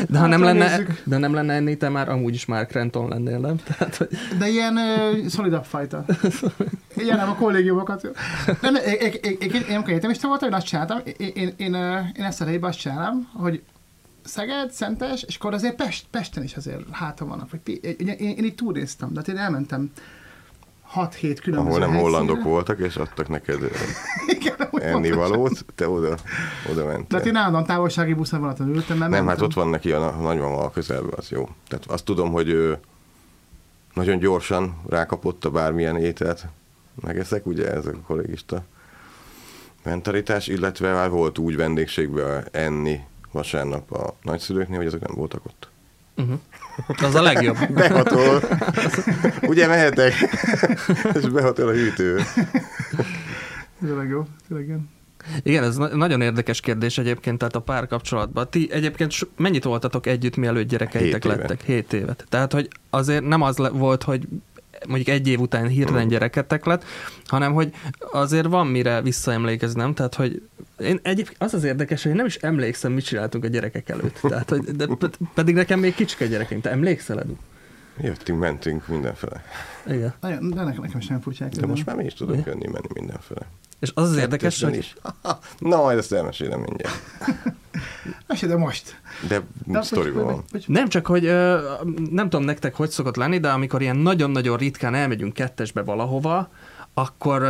[0.09, 1.01] De ha nem Hát, lenne, nézzük.
[1.03, 3.55] de nem lenne enni, te már amúgy is Mark Renton lennél, nem?
[3.63, 6.05] Tehát, hogy De ilyen uh, szolidabb fajta.
[6.95, 8.09] Ilyen nem a kollégiumokat.
[8.61, 11.73] Nem, én, én, én, én, én amikor egyetemista voltam, én azt csináltam, én, én, én,
[12.17, 13.61] én ezt a azt csinálom, hogy
[14.23, 17.49] Szeged, Szentes, és akkor azért Pest, Pesten is azért hátra vannak.
[17.51, 19.91] Vagy, ugye én, én így túréztem, de hát én elmentem
[20.95, 21.99] 6-7 különböző ahol nem helyszínre.
[21.99, 23.59] hollandok voltak, és adtak neked
[24.39, 26.15] Igen, ennivalót, te oda,
[26.71, 27.05] oda mentél.
[27.07, 30.21] Tehát én állandóan távolsági buszon vonaton ültem, mert Nem, hát ott van neki a na-
[30.21, 31.49] nagymama a közelben, az jó.
[31.67, 32.77] Tehát azt tudom, hogy ő
[33.93, 36.45] nagyon gyorsan rákapott a bármilyen ételt
[37.01, 38.63] megeszek, ugye ez a kollégista
[39.83, 42.99] mentalitás, illetve már volt úgy vendégségben enni
[43.31, 45.69] vasárnap a nagyszülőknél, hogy azok nem voltak ott.
[46.15, 46.39] uh-huh.
[47.03, 47.57] az a legjobb.
[47.73, 48.41] Behatol.
[49.41, 50.13] Ugye mehetek?
[51.21, 52.21] És behatol a hűtő.
[53.79, 54.77] Tényleg jó, tényleg jó.
[55.43, 58.49] Igen, ez na- nagyon érdekes kérdés egyébként, tehát a párkapcsolatban.
[58.49, 61.61] Ti egyébként mennyit voltatok együtt, mielőtt gyerekeitek Hét lettek?
[61.61, 62.25] Hét évet.
[62.29, 64.27] Tehát, hogy azért nem az le- volt, hogy
[64.87, 66.09] mondjuk egy év után hirtelen Mm.
[66.09, 66.83] gyereketek lett,
[67.25, 67.73] hanem hogy
[68.11, 70.41] azért van mire visszaemlékeznem, tehát hogy
[70.79, 74.19] én egyébként az az érdekes, hogy én nem is emlékszem, mit csináltunk a gyerekek előtt.
[74.21, 76.61] Tehát, hogy, de pe- pedig nekem még kicsike gyerekeim.
[76.61, 77.33] Te emlékszel, Edu?
[78.01, 79.43] Jöttünk, mentünk mindenfele.
[79.87, 80.13] Igen.
[80.21, 80.45] De nekem,
[80.81, 81.49] nekem is nem furcsák.
[81.51, 82.47] De most már mi is tudunk Igen.
[82.53, 83.47] jönni, menni mindenfele.
[83.79, 84.95] És az az érdekes, hogy is.
[85.59, 87.01] Na, majd ezt elmesélem mindjárt.
[88.27, 88.99] Mesélj, de most.
[89.27, 90.43] De De sztoriban van.
[90.51, 91.23] hogy- Nem csak, hogy
[92.11, 96.49] nem tudom nektek, hogy szokott lenni, de amikor ilyen nagyon-nagyon ritkán elmegyünk kettesbe valahova,
[96.93, 97.41] akkor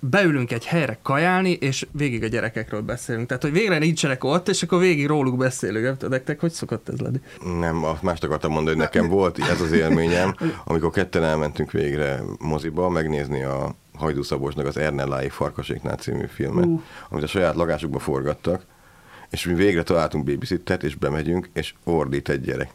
[0.00, 3.26] beülünk egy helyre kajálni, és végig a gyerekekről beszélünk.
[3.26, 5.84] Tehát, hogy végre nincsenek ott, és akkor végig róluk beszélünk.
[5.84, 7.20] Nem tudom, nektek hogy szokott ez lenni?
[7.60, 10.34] Nem, azt mást akartam mondani, hogy nekem volt ez az élményem,
[10.64, 16.82] amikor ketten elmentünk végre moziba megnézni a Hajdú Szabolcsnak az Ernellái Farkaséknál című filmet, Ú.
[17.08, 18.66] amit a saját lakásukba forgattak,
[19.30, 22.70] és mi végre találtunk babysittert, és bemegyünk, és ordít egy gyerek.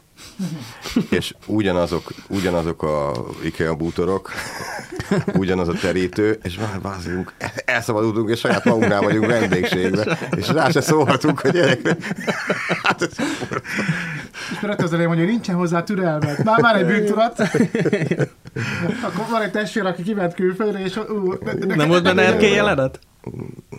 [1.10, 3.12] És ugyanazok, ugyanazok a
[3.44, 4.30] IKEA bútorok,
[5.34, 7.32] ugyanaz a terítő, és már bázunk,
[7.64, 11.96] elszabadultunk, és saját magunknál vagyunk vendégségben, és rá se szólhatunk a gyerekre.
[12.82, 13.10] hát ez
[14.52, 16.44] És mert az elején mondja, hogy nincsen hozzá türelmet.
[16.44, 17.40] Már, már egy bűntudat.
[19.02, 22.98] Akkor van egy testvér, aki kiment külföldre, és ú, de- Nem volt benne erkély jelenet?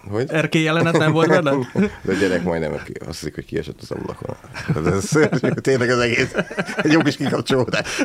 [0.09, 0.29] Hogy?
[0.29, 1.51] Erkély jelenet nem volt benne?
[2.05, 4.35] De a gyerek majdnem azt hiszik, hogy kiesett az ablakon.
[4.51, 6.33] Hát Ez szörnyű, tényleg az egész.
[6.75, 8.03] Egy jó kis kikapcsolódás.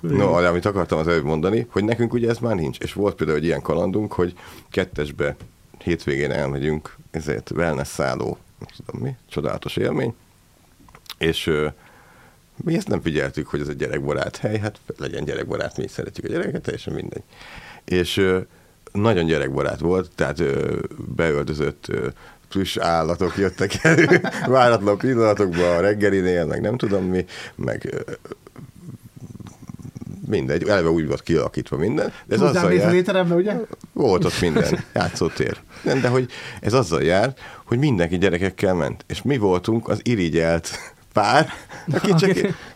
[0.00, 2.78] No, de amit akartam az előbb mondani, hogy nekünk ugye ez már nincs.
[2.78, 4.34] És volt például egy ilyen kalandunk, hogy
[4.70, 5.36] kettesbe
[5.78, 10.14] hétvégén elmegyünk, ezért wellness szálló, nem tudom mi, csodálatos élmény,
[11.18, 11.66] és ö,
[12.56, 16.28] mi ezt nem figyeltük, hogy ez egy gyerekbarát hely, hát legyen gyerekbarát, mi szeretjük a
[16.28, 17.22] gyereket, teljesen mindegy.
[17.86, 18.30] És
[18.92, 20.42] nagyon gyerekbarát volt, tehát
[21.14, 21.86] beöltözött
[22.48, 28.04] plusz állatok jöttek elő, váratlan pillanatokban a reggelinél, meg nem tudom mi, meg
[30.26, 32.12] mindegy, eleve úgy volt kialakítva minden.
[32.26, 33.56] De ez Hozzám azzal jár, étterembe, ugye?
[33.92, 35.56] volt ott minden, játszótér.
[35.82, 39.04] Nem, de hogy ez azzal jár, hogy mindenki gyerekekkel ment.
[39.08, 41.48] És mi voltunk az irigyelt pár,
[41.94, 42.30] aki csak,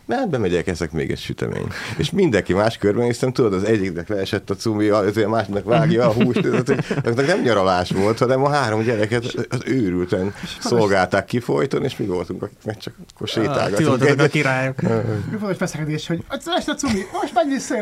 [0.05, 1.66] na hát bemegyek, ezek még egy sütemény.
[1.96, 6.09] És mindenki más körben néztem, tudod, az egyiknek leesett a cumi, az a másiknak vágja
[6.09, 11.85] a húst, azoknak nem nyaralás volt, hanem a három gyereket az őrülten szolgálták ki folyton,
[11.85, 13.88] és mi voltunk, akik meg csak akkor Ah, Ti sétálgattunk.
[13.88, 14.83] voltatok a királyok.
[15.31, 17.74] Mi volt egy feszekedés, hogy "Hát, lesz a cumi, most menj vissza,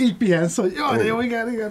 [0.00, 1.70] így pihensz, hogy jaj, de jó, igen, igen.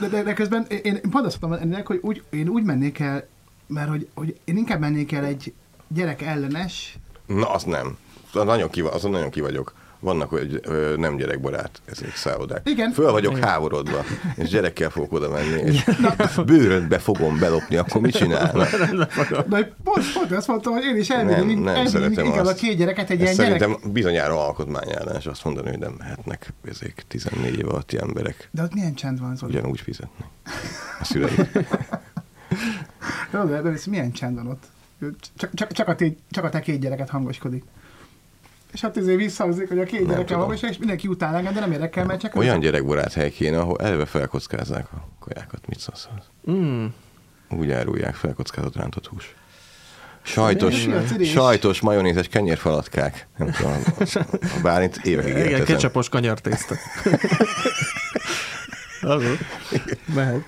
[0.00, 2.98] De, de, de közben én, én pont azt mondtam ennek, hogy úgy, én úgy mennék
[2.98, 3.26] el,
[3.66, 5.52] mert hogy, hogy én inkább mennék el egy
[5.88, 7.96] gyerek ellenes, Na, az nem.
[8.32, 9.74] Az nagyon ki, azon nagyon ki vagyok.
[10.00, 12.68] Vannak, hogy ö, nem gyerekbarát ezek szállodák.
[12.68, 12.92] Igen.
[12.92, 14.04] Föl vagyok háborodva,
[14.36, 15.84] és gyerekkel fogok oda menni, és
[16.46, 18.70] bőrödbe fogom belopni, akkor mit csinálnak?
[19.48, 22.76] de pont, pont azt mondtam, hogy én is elvinném, Nem, nem szeretem inkább a két
[22.76, 23.60] gyereket egy ilyen gyerek.
[23.60, 28.48] szerintem bizonyára alkotmányállás azt mondani, hogy nem mehetnek ezek 14 év alatti emberek.
[28.50, 29.52] De ott milyen csend van, Zoli?
[29.52, 30.28] Ugyanúgy fizetnek.
[31.00, 31.40] A szüleik.
[33.32, 34.64] Jó, de, de ez milyen csend van ott?
[35.36, 37.64] Csak, csak, csak, a, té, csak a te két gyereket hangoskodik.
[38.72, 40.40] És hát ezért visszahangzik, hogy a két gyereke tudom.
[40.40, 43.78] hangoskodik, és mindenki utál engem, de nem érdekel, mert csak Olyan gyerekbarát hely kéne, ahol
[43.78, 45.66] eleve felkockázzák a kajákat.
[45.66, 46.08] Mit szólsz?
[46.50, 46.86] Mm.
[47.50, 49.34] Úgy árulják felkockázott rántott hús.
[50.22, 50.86] Sajtos,
[51.24, 53.26] sajtos, majonézes kenyérfalatkák.
[53.36, 53.72] Nem tudom,
[54.40, 55.64] a Bálint évekig Igen, ezen.
[55.64, 56.74] ketchupos kanyartészta.
[59.02, 59.36] Azon.
[60.14, 60.44] Mehet.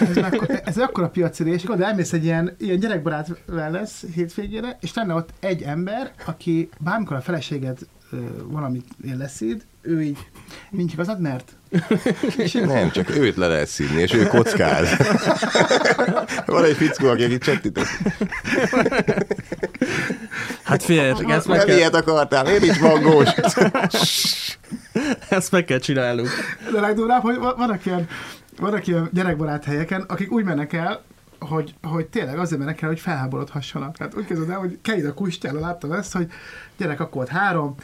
[0.00, 5.14] Ez, akkor, ez akkora piacirés, de elmész egy ilyen, ilyen gyerekbarát lesz hétvégére, és lenne
[5.14, 7.78] ott egy ember, aki bármikor a feleséged
[8.12, 8.84] ö, valamit
[9.18, 10.18] leszíd, ő így,
[10.70, 11.52] nincs igazad, mert
[12.52, 14.88] Nem, csak őt le lehet szívni, és ő kockáz.
[16.46, 17.86] Van egy fickó, aki itt csettített.
[20.62, 23.28] Hát figyelj, ezt meg, Nem kell, ilyet akartál, miért nincs mangós?
[25.28, 26.28] ezt meg kell csinálnunk.
[26.72, 28.08] De legdurvább, hogy va- vannak ilyen,
[28.58, 31.02] vannak ilyen gyerekbarát helyeken, akik úgy mennek el,
[31.38, 33.96] hogy, hogy tényleg azért mennek el, hogy felháborodhassanak.
[33.96, 36.28] Tehát úgy kezded el, hogy Keid a Kustjára láttam ezt, hogy
[36.76, 37.74] gyerek, akkor ott három,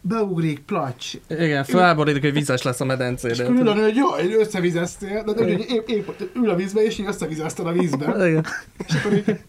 [0.00, 3.44] beugrik, placs, Igen, felháborítok, hogy vízes lesz a és medencére.
[3.44, 6.82] akkor ül a nő, hogy jaj, összevizeztél, de úgy, hogy épp, épp ül a vízbe,
[6.82, 8.28] és így összevizezted a vízbe.
[8.28, 8.46] Igen.
[8.86, 9.40] És akkor így,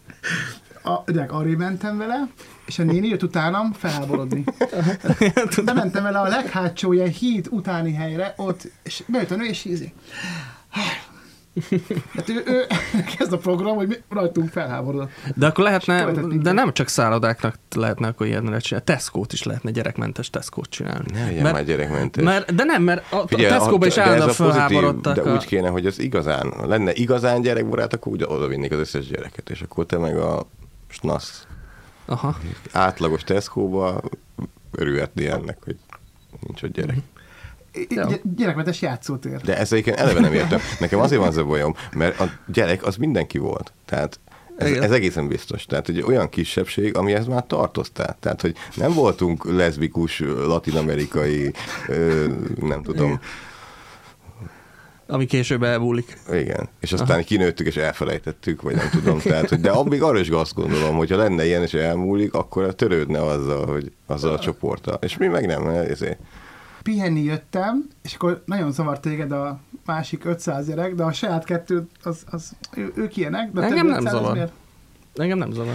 [0.82, 2.28] a, gyerek, arra mentem vele,
[2.66, 4.44] és a néni jött utánam felháborodni.
[5.64, 9.92] Bementem vele a leghátsó ilyen híd utáni helyre, ott, és bejött a nő, és ízi.
[12.14, 12.66] Hát ő, ő
[13.16, 15.10] kezd a program, hogy mi rajtunk felháborodott.
[15.34, 16.10] De akkor lehetne,
[16.42, 21.10] de nem csak szállodáknak lehetne akkor ilyenre csinálni, Tesco-t is lehetne gyerekmentes Tesco-t csinálni.
[21.12, 22.24] Ne legyen Mert- már gyerekmentes.
[22.24, 25.14] Mert, de nem, mert a, Figyelj, a Tesco-ba is de ez a állandóan pozitív, felháborodtak.
[25.14, 25.34] De a...
[25.34, 29.50] úgy kéne, hogy az igazán, lenne igazán gyerekbarát, akkor úgy oda vinnék az összes gyereket,
[29.50, 30.46] és akkor te meg a
[30.88, 31.46] snasz
[32.04, 32.36] Aha.
[32.72, 34.00] átlagos Tesco-ba
[34.70, 35.76] örülhetnél ennek, hogy
[36.40, 36.94] nincs ott gyerek.
[36.96, 37.02] Jó.
[37.72, 39.40] Gy- gyerekmentes játszótér.
[39.40, 40.58] De ezt egyébként eleve nem értem.
[40.80, 43.72] Nekem azért van az a bajom, mert a gyerek az mindenki volt.
[43.84, 44.20] Tehát
[44.56, 45.64] ez, ez egészen biztos.
[45.64, 48.16] Tehát egy olyan kisebbség, amihez már tartoztál.
[48.20, 51.52] Tehát, hogy nem voltunk leszbikus, latinamerikai,
[51.88, 52.26] ö,
[52.60, 53.20] nem tudom,
[55.06, 56.16] Ami később elbúlik.
[56.32, 56.68] igen.
[56.80, 57.20] És aztán Aha.
[57.22, 59.18] kinőttük és elfelejtettük, vagy nem tudom.
[59.18, 62.74] Tehát, hogy, de addig arra is azt gondolom, hogy ha lenne ilyen és elmúlik, akkor
[62.74, 64.98] törődne azzal, hogy azzal a csoporttal.
[65.02, 66.18] És mi meg nem, ezért.
[66.82, 71.86] Pihenni jöttem, és akkor nagyon zavart téged a másik 500 gyerek, de a saját kettő,
[72.02, 74.32] az, az ő, ők ilyenek, de Engem nem 500 az zavar.
[74.32, 74.52] miért?
[75.14, 75.74] Engem nem zavar.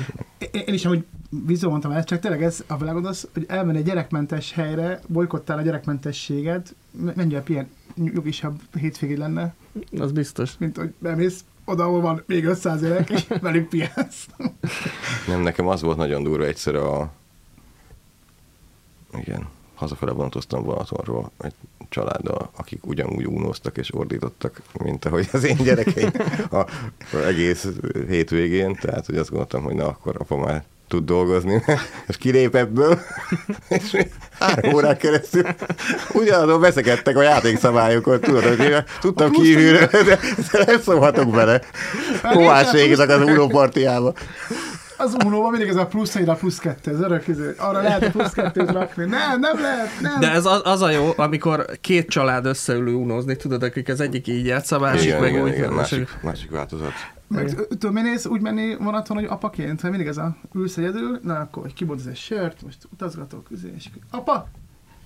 [0.52, 1.06] Én, én is amúgy
[1.46, 5.62] visszavontam ezt, csak tényleg ez a világod az, hogy elmenni egy gyerekmentes helyre, bolykottál a
[5.62, 6.76] gyerekmentességet,
[7.16, 9.54] mennyivel pihen nyugisabb hétvégé lenne,
[10.00, 10.58] Az biztos.
[10.58, 14.26] mint hogy bemész oda, ahol van még 500 gyerek, és velük pihensz.
[15.28, 17.12] Nem, nekem az volt nagyon durva egyszer a...
[19.20, 21.54] Igen, hazafele vonatoztam Balatonról egy
[21.90, 26.12] családdal, akik ugyanúgy unóztak és ordítottak, mint ahogy az én gyerekeim
[26.50, 26.68] a, a
[27.26, 27.68] egész
[28.08, 31.64] hétvégén, tehát hogy azt gondoltam, hogy na akkor apa már tud dolgozni,
[32.08, 33.00] és kilép ebből,
[33.70, 33.98] és
[34.40, 35.46] három órán keresztül
[36.14, 40.20] ugyanazon veszekedtek a játékszabályokon, tudod, hogy tudtam kívülről, de
[40.66, 41.62] nem szólhatok bele.
[42.24, 44.14] Hová ségezek az Uno partiába.
[44.98, 47.54] Az unóban mindig ez a plusz egy, a plusz kettő, ez örök izé.
[47.58, 49.06] Arra lehet a plusz kettőt rakni.
[49.06, 50.20] Nem, nem lehet, nem.
[50.20, 54.28] De ez az, az a jó, amikor két család összeülő unózni, tudod, akik az egyik
[54.28, 55.52] így játsz, a másik Igen, meg igen, úgy.
[55.52, 56.92] igen, és másik, másik változat.
[57.28, 61.36] Meg, tudom, néz úgy menni vonaton, hogy apaként, hogy mindig ez a ülsz egyedül, na
[61.36, 64.48] akkor kibontasz egy sört, most utazgatok, üzé, és apa!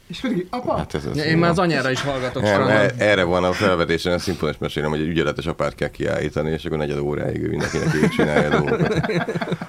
[0.08, 0.78] És pedig, apa!
[0.78, 2.42] Hát ez az Ja, én már az anyára is hallgatok.
[2.44, 6.52] nem, e- erre van a felvetésen, a szimfonos mesélem, hogy egy ügyeletes apát kell kiállítani,
[6.52, 9.02] és akkor negyed óráig ő mindenkinek így csinálja a dolgokat.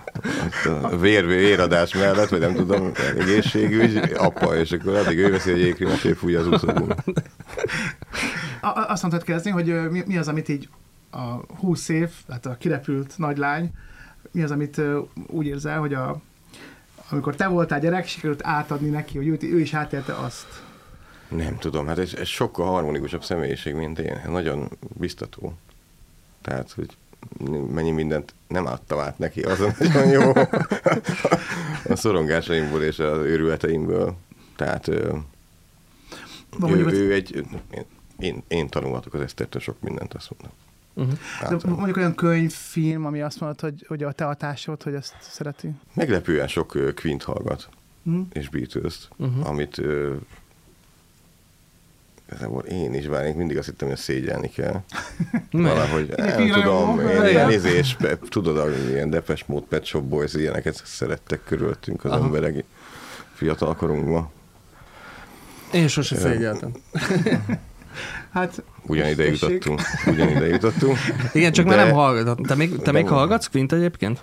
[1.00, 6.04] Vér, véradás mellett, vagy nem tudom, egészségügy, apa, és akkor addig ő veszi a jégkrimet,
[6.04, 6.96] ő fújja az úszóból.
[8.60, 10.68] Azt mondtad kezdeni, hogy mi, mi, az, amit így
[11.10, 13.70] a 20 év, tehát a kirepült nagylány,
[14.30, 14.80] mi az, amit
[15.26, 16.20] úgy érzel, hogy a
[17.12, 20.46] amikor te voltál gyerek, sikerült átadni neki, hogy ő, ő is átélte azt.
[21.28, 24.20] Nem tudom, hát ez, ez sokkal harmonikusabb személyiség, mint én.
[24.28, 24.68] Nagyon
[24.98, 25.54] biztató.
[26.42, 26.96] Tehát, hogy
[27.70, 30.32] mennyi mindent nem adtam át neki, azon nagyon jó.
[31.88, 34.16] a szorongásaimból és az őrületeimből.
[34.56, 35.14] Tehát ő,
[36.62, 37.44] ő, ő egy,
[38.18, 40.58] én, én tanulhatok az Esztertől sok mindent, azt mondom.
[40.94, 41.60] Uh-huh.
[41.60, 45.70] De mondjuk olyan könyvfilm, ami azt mondod, hogy, hogy a te hatásod, hogy ezt szereti?
[45.94, 47.68] Meglepően sok Quint hallgat,
[48.02, 48.26] uh-huh.
[48.32, 49.48] és beatles uh-huh.
[49.48, 49.80] amit
[52.30, 54.80] igazából én is, bár én mindig azt hittem, hogy szégyelni kell.
[55.50, 57.96] Valahogy, nem tudom, én ilyen izés,
[58.28, 62.24] tudod, ilyen Depes Mode, Pet Shop Boys, ilyeneket szerettek körülöttünk az Aha.
[62.24, 62.64] emberek
[63.34, 64.30] fiatal korunkban.
[65.72, 66.72] Én sose szégyeltem.
[68.32, 69.80] Hát, ugyanide jutottunk.
[70.06, 70.96] Ugyanide jutottunk.
[71.32, 71.74] Igen, csak de...
[71.74, 72.46] már nem hallgatott.
[72.46, 74.22] Te még, te még hallgatsz Quint egyébként?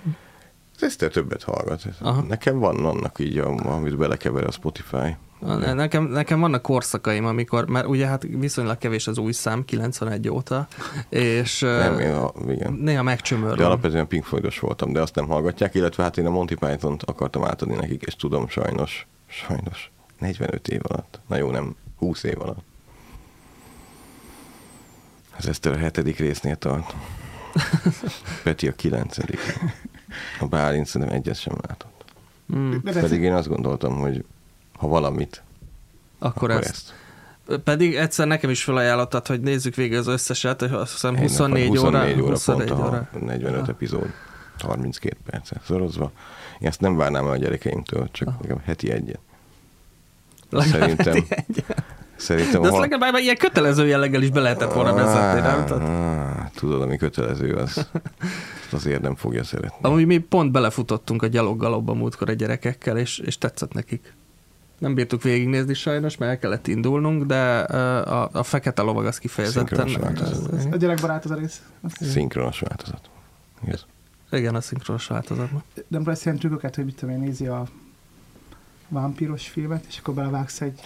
[0.79, 1.83] Eszter többet hallgat.
[1.99, 2.21] Aha.
[2.21, 5.15] Nekem van annak így, amit belekever a Spotify.
[5.39, 10.67] Nekem, nekem vannak korszakaim, amikor, mert ugye hát viszonylag kevés az új szám, 91 óta,
[11.09, 12.73] és nem, én a, igen.
[12.73, 13.57] néha megcsömöröm.
[13.57, 17.03] De alapvetően Pink Floydos voltam, de azt nem hallgatják, illetve hát én a Monty Python-t
[17.03, 22.41] akartam átadni nekik, és tudom, sajnos, sajnos, 45 év alatt, na jó, nem, 20 év
[22.41, 22.59] alatt.
[25.37, 26.95] Ez Eszter a hetedik résznél tart.
[28.43, 29.39] Peti a kilencedik.
[30.39, 32.05] A Bálint szerintem egyet sem látott.
[32.55, 32.75] Mm.
[32.83, 34.25] Pedig én azt gondoltam, hogy
[34.77, 35.43] ha valamit,
[36.19, 36.69] akkor, akkor ezt.
[37.47, 37.63] ezt.
[37.63, 42.13] Pedig egyszer nekem is felajánlottad, hogy nézzük végig az összeset, hogy azt hiszem 24, 24
[42.13, 43.09] óra, óra, 24 óra, óra.
[43.19, 43.73] 45 ja.
[43.73, 44.09] epizód,
[44.59, 46.11] 32 percet szorozva.
[46.59, 48.61] Én ezt nem várnám el a gyerekeimtől, csak ah.
[48.65, 49.19] heti egyet.
[50.49, 51.83] Legalább Szerintem, heti egyet.
[52.15, 52.79] Szerintem De azt hal...
[52.79, 56.49] legalább ilyen kötelező jelleggel is be lehetett volna vezetni, nem?
[56.55, 57.87] Tudod, ami kötelező, az
[58.71, 59.77] azért nem fogja szeretni.
[59.81, 64.13] Amúgy mi pont belefutottunk a gyaloggalobba múltkor a gyerekekkel, és, és tetszett nekik.
[64.77, 69.87] Nem bírtuk végignézni sajnos, mert el kellett indulnunk, de a, a fekete lovag az kifejezetten...
[70.71, 71.61] A gyerekbarát az a rész.
[71.99, 73.09] Szinkronos változat.
[73.65, 73.85] Yes.
[74.31, 75.49] Igen, a szinkronos változat.
[75.87, 77.65] Nem lesz ilyen trükköket, hogy mit tudom én, nézi a
[78.87, 80.79] vámpíros filmet, és akkor belevágsz egy...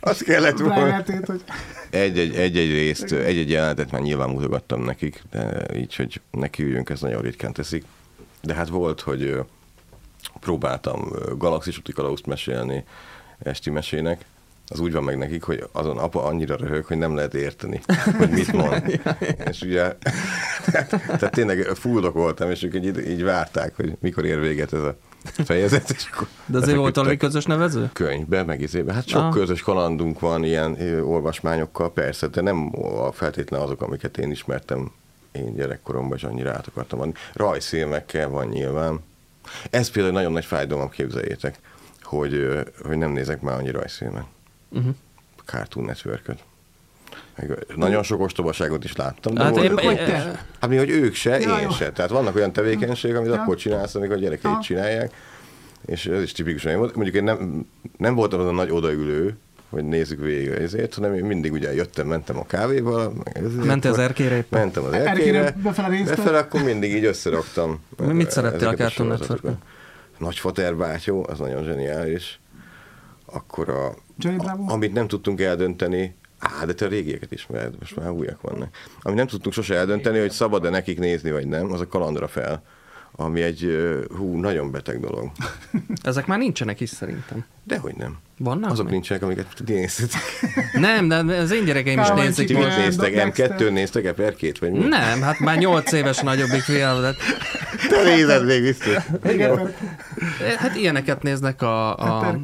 [0.00, 1.02] Azt kellett volna.
[1.26, 1.42] Hogy...
[1.90, 7.00] Egy-egy, egy-egy részt, egy-egy jelenetet már nyilván mutogattam nekik, de így, hogy neki üljünk, ez
[7.00, 7.84] nagyon ritkán teszik.
[8.42, 9.44] De hát volt, hogy
[10.40, 11.92] próbáltam galaxis úti
[12.26, 12.84] mesélni
[13.38, 14.24] esti mesének,
[14.72, 17.80] az úgy van meg nekik, hogy azon apa annyira röhög, hogy nem lehet érteni,
[18.18, 19.00] hogy mit mond.
[19.50, 19.96] és ugye,
[21.18, 24.96] tehát tényleg fuldok voltam, és ők így, így várták, hogy mikor ér véget ez a
[25.24, 25.90] fejezet.
[25.90, 27.90] És akkor De azért volt valami közös nevező?
[27.92, 28.92] Könyvbe, meg izébe.
[28.92, 29.32] Hát sok ah.
[29.32, 32.72] közös kalandunk van ilyen olvasmányokkal, persze, de nem
[33.12, 34.92] feltétlenül azok, amiket én ismertem
[35.32, 37.12] én gyerekkoromban, és annyira át akartam adni.
[37.32, 39.00] Rajzfilmekkel van nyilván.
[39.70, 41.58] Ez például nagyon nagy fájdalom, képzeljétek,
[42.02, 44.24] hogy, hogy nem nézek már annyi rajzfilmet
[44.68, 44.94] uh-huh.
[45.44, 46.44] Cartoon Network-öt.
[47.76, 49.34] nagyon sok ostobaságot is láttam.
[49.34, 50.44] De hát, volt, épp, hogy te?
[50.60, 51.70] Hát mi, hogy ők se, ja, én jó.
[51.70, 51.92] se.
[51.92, 53.40] Tehát vannak olyan tevékenységek, amit ja.
[53.40, 54.60] akkor csinálsz, amikor a gyerekeit ja.
[54.60, 55.14] csinálják,
[55.86, 56.78] és ez is tipikusan.
[56.78, 57.66] Mondjuk én nem,
[57.96, 59.38] nem voltam az a nagy odaülő,
[59.70, 63.12] hogy nézzük végig ezért, hanem én mindig ugye jöttem, mentem a kávéval.
[63.64, 64.60] Ment az erkére éppen?
[64.60, 65.54] Mentem az erkére.
[65.62, 67.80] Befele, befele akkor mindig így összeraktam.
[67.96, 69.42] Mit szerettél a Cartoon network
[70.18, 72.40] Nagy Fater bátyó, az nagyon zseniális.
[73.24, 74.72] Akkor a Bravo?
[74.72, 78.68] Amit nem tudtunk eldönteni, Á, de te a régieket ismered, most már újak vannak.
[79.00, 82.62] Amit nem tudtunk sose eldönteni, hogy szabad-e nekik nézni, vagy nem, az a kalandra fel
[83.20, 83.78] ami egy
[84.16, 85.30] hú, nagyon beteg dolog.
[86.02, 87.44] Ezek már nincsenek is szerintem.
[87.64, 88.18] Dehogy nem.
[88.38, 88.70] Vannak?
[88.70, 88.92] Azok meg?
[88.92, 90.20] nincsenek, amiket ti néztetek.
[90.72, 92.46] Nem, de az én gyerekeim is nézik.
[92.46, 93.12] Ti mit néztek?
[93.14, 94.78] M2 néztek e per két, vagy mi?
[94.78, 97.00] Nem, hát már nyolc éves a nagyobbik fiam.
[97.00, 97.14] De...
[97.88, 98.96] Te nézed még biztos.
[100.56, 101.96] Hát ilyeneket néznek a...
[101.96, 102.38] a...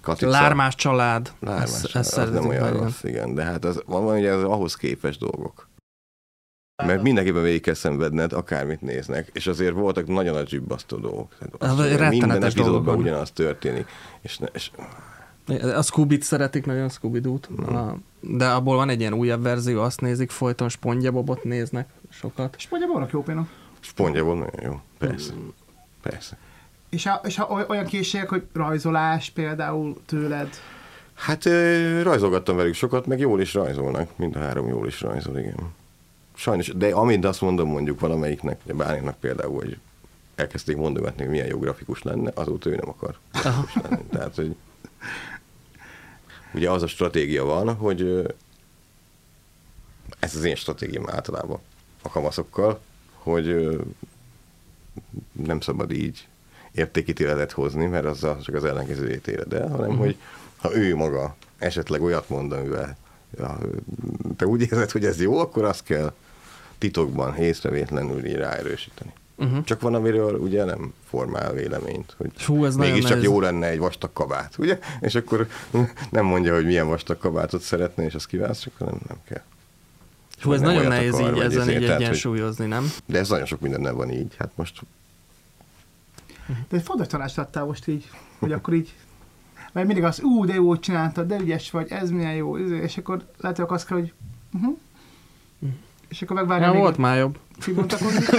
[0.00, 0.30] Katica.
[0.30, 1.32] Lármás család.
[1.40, 2.82] Lármás család, ezt az nem olyan nagyon.
[2.82, 3.34] rossz, igen.
[3.34, 5.67] De hát az, van, van ugye az ahhoz képes dolgok.
[6.86, 9.30] Mert mindenképpen végig kell szenvedned, akármit néznek.
[9.32, 11.32] És azért voltak nagyon nagy zsibbasztó dolgok.
[11.58, 11.76] Az,
[12.08, 13.86] minden epizódban ugyanaz történik.
[14.20, 14.70] És, ne, és
[15.74, 17.88] a Scooby-t szeretik nagyon, scooby t mm.
[18.20, 22.54] De abból van egy ilyen újabb verzió, azt nézik folyton, Spongebobot néznek sokat.
[22.58, 23.48] Spongebobnak jó például.
[23.80, 25.32] Spongebob nagyon jó, persze.
[25.34, 25.48] Mm.
[26.02, 26.36] Persze.
[26.88, 30.48] És, a, és a, olyan készségek, hogy rajzolás például tőled?
[31.14, 31.44] Hát
[32.02, 34.10] rajzolgattam velük sokat, meg jól is rajzolnak.
[34.16, 35.76] Mind a három jól is rajzol, igen.
[36.38, 39.78] Sajnos, de amint azt mondom mondjuk valamelyiknek, Bálinnak például, hogy
[40.34, 43.18] elkezdték mondogatni, hogy milyen jó grafikus lenne, azóta ő nem akar
[43.82, 44.02] lenni.
[44.10, 44.56] Tehát, hogy
[46.54, 48.26] ugye az a stratégia van, hogy
[50.18, 51.58] ez az én stratégiám általában
[52.02, 52.80] a kamaszokkal,
[53.12, 53.78] hogy
[55.32, 56.28] nem szabad így
[56.72, 59.98] értékítéletet hozni, mert azzal csak az ellenkezőjét éred el, hanem Mhm.
[59.98, 60.16] hogy
[60.56, 62.96] ha ő maga esetleg olyat mond, amivel
[63.38, 63.58] ja,
[64.36, 66.12] te úgy érzed, hogy ez jó, akkor azt kell
[66.78, 69.12] titokban, észrevétlenül így ráerősíteni.
[69.36, 69.64] Uh-huh.
[69.64, 74.12] Csak van, amiről ugye nem formál véleményt, hogy Hú, ez mégiscsak jó lenne egy vastag
[74.12, 74.78] kabát, ugye?
[75.00, 75.48] És akkor
[76.10, 79.42] nem mondja, hogy milyen vastag kabátot szeretne, és azt kívánsz, csak nem, nem kell.
[80.40, 82.92] Hú, ez nem nagyon nehéz akar, így ezen így egyensúlyozni, nem?
[83.06, 84.34] De ez nagyon sok mindennel van így.
[84.38, 84.80] Hát most
[86.68, 88.94] De egy fontos tanácsot adtál most így, hogy akkor így,
[89.72, 93.26] mert mindig az, ú, de jó csináltad, de ügyes vagy, ez milyen jó, és akkor
[93.36, 94.12] lehet, hogy azt kell, hogy
[94.52, 94.78] uh-huh.
[96.08, 97.38] És akkor megvárja Ja, még volt már jobb.
[97.60, 98.24] kibontakozni.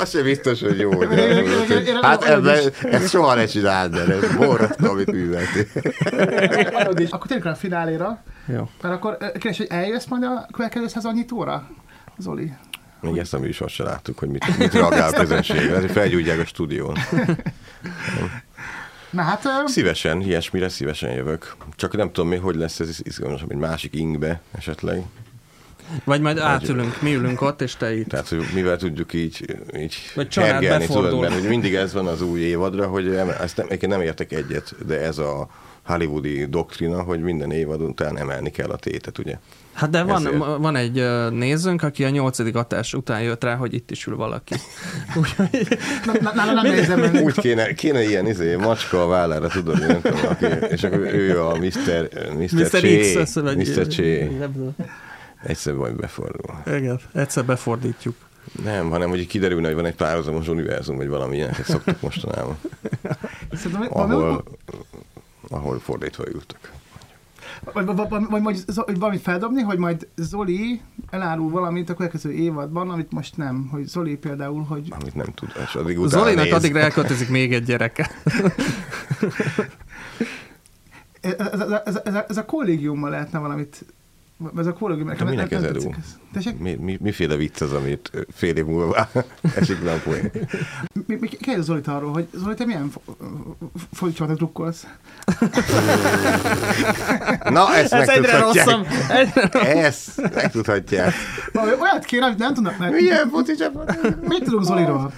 [0.00, 1.02] az sem biztos, hogy jó.
[1.02, 5.12] Én- De én- én- én- hát ebben, ezt soha ne csináld, de ez borzasztó, amit
[5.12, 5.66] műveltél.
[7.10, 8.68] Akkor rá a fináléra, Jó.
[8.82, 11.68] mert akkor kérdés, hogy eljössz majd a következő szezon nyitóra,
[12.18, 12.52] Zoli?
[13.00, 15.70] Még ezt a műsort se láttuk, hogy mit, mit reagál a közönség.
[15.72, 16.96] Hogy felgyújtják a stúdión.
[19.10, 21.56] Na hát, Szívesen, ilyesmire szívesen jövök.
[21.76, 25.02] Csak nem tudom még, hogy lesz ez izgalmasabb, egy másik ingbe esetleg.
[26.04, 28.08] Vagy majd átülünk, mi ülünk ott, és te itt.
[28.08, 32.06] Tehát, hogy mivel tudjuk így, így Vagy család hergelni, tudod, mert hogy mindig ez van
[32.06, 33.08] az új évadra, hogy
[33.40, 35.48] ezt nem, nem értek egyet, de ez a
[35.88, 39.38] hollywoodi doktrina, hogy minden évad után emelni kell a tétet, ugye?
[39.72, 40.36] Hát de van, Ezért.
[40.38, 44.54] van egy nézőnk, aki a nyolcadik adás után jött rá, hogy itt is ül valaki.
[45.20, 47.24] Úgyhogy na- na- nálam nem nézem.
[47.24, 51.42] Úgy kéne, kéne ilyen izé, macska a vállára, tudod, nem tudom, aki, és akkor ő
[51.42, 52.08] a Mr.
[52.38, 52.70] Mr.
[52.72, 52.80] Mr.
[53.22, 53.56] X, vagy...
[53.56, 53.86] Mr.
[53.86, 54.74] Csé, Ebből.
[55.42, 56.54] Egyszer majd befordul.
[56.66, 58.14] Igen, egyszer befordítjuk.
[58.64, 62.58] Nem, hanem hogy így kiderülne, hogy van egy párhuzamos univerzum, vagy valami ilyeneket szoktak mostanában,
[63.52, 64.44] Szerintem ahol,
[65.48, 66.70] ahol fordítva ültök.
[67.72, 68.64] Vagy, vagy, vagy, vagy,
[68.98, 70.80] valamit feldobni, hogy majd Zoli
[71.10, 73.68] elárul valamit a következő évadban, amit most nem.
[73.70, 76.52] Hogy Zoli például, hogy Amit nem tud, és addig utána Zolinak néz.
[76.52, 78.10] addigra elköltözik még egy gyereke.
[81.20, 83.84] ez, ez, ez, ez, ez, a, ez a kollégiummal lehetne valamit
[84.56, 85.12] ez a kollégium.
[85.16, 85.90] De minek ez Edu?
[86.32, 89.08] Tessék, Mi, mi, miféle vicc az, amit fél év múlva
[89.60, 90.30] esik le a poén?
[91.06, 92.90] mi, mi, kérdez Zolit arról, hogy Zoli, te milyen
[93.92, 94.86] fordítsatot drukkolsz?
[97.50, 98.86] Na, ezt Ez egyre rosszabb.
[99.52, 101.12] Ezt megtudhatják.
[101.52, 103.98] Valami Olyat kéne, amit nem tudnak, mert Milyen csapat?
[104.28, 105.12] mit tudunk Zoliról?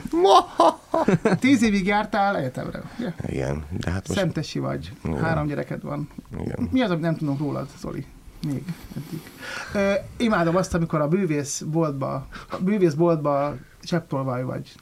[1.38, 3.12] Tíz évig jártál egyetemre, ugye?
[3.26, 4.20] Igen, de hát most...
[4.20, 5.22] Szentesi vagy, Igen.
[5.22, 6.08] három gyereked van.
[6.40, 6.68] Igen.
[6.70, 8.04] Mi az, amit nem tudunk rólad, Zoli?
[8.46, 8.62] Még
[8.96, 9.20] eddig.
[9.74, 14.72] Ö, imádom azt, amikor a bűvészboltba, a bűvészboltba csepptolvaj vagy.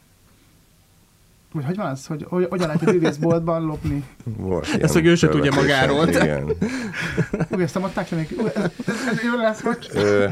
[1.52, 2.06] Vagy hogy van az?
[2.06, 4.04] Hogy, hogy hogyan lehet egy bűvészboltban lopni?
[4.24, 6.08] Volt Ezt meg ő se tudja magáról.
[6.08, 6.44] Igen.
[7.52, 8.36] Úgy ezt nem adták le még.
[8.54, 9.88] Ez, ez, ez jó lesz, hogy...
[9.92, 10.28] Ö,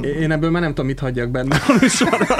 [0.00, 2.36] Én ebből már nem tudom, mit hagyjak benne a műsorra.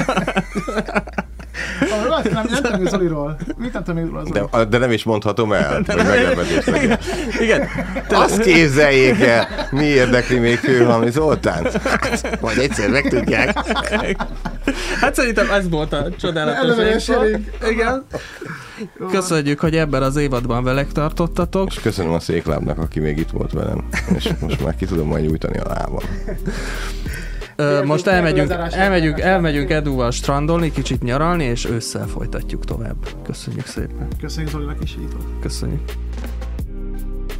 [2.02, 3.36] Valaki nem, nem tudom még Zoliról.
[3.56, 4.48] Mit nem tudom még Zoliról?
[4.52, 6.98] de, de nem is mondhatom el, hogy meglepetés legyen.
[7.40, 7.68] Igen.
[8.08, 11.72] Azt képzeljék el, mi érdekli még Kőhalmi Zoltánt?
[11.72, 13.58] Hát, majd egyszer megtudják.
[15.00, 17.08] Hát szerintem ez volt a csodálatos.
[17.70, 18.04] Igen.
[19.10, 21.68] Köszönjük, hogy ebben az évadban velek tartottatok.
[21.70, 23.88] És köszönöm a széklábnak, aki még itt volt velem.
[24.16, 26.02] És most már ki tudom majd nyújtani a lábam.
[27.60, 32.96] Ö, Most elmegyünk, elmegyünk, elmegyünk Eduval strandolni, kicsit nyaralni, és ősszel folytatjuk tovább.
[33.22, 34.08] Köszönjük szépen.
[34.20, 35.24] Köszönjük Zolinak is, volt.
[35.40, 35.80] Köszönjük.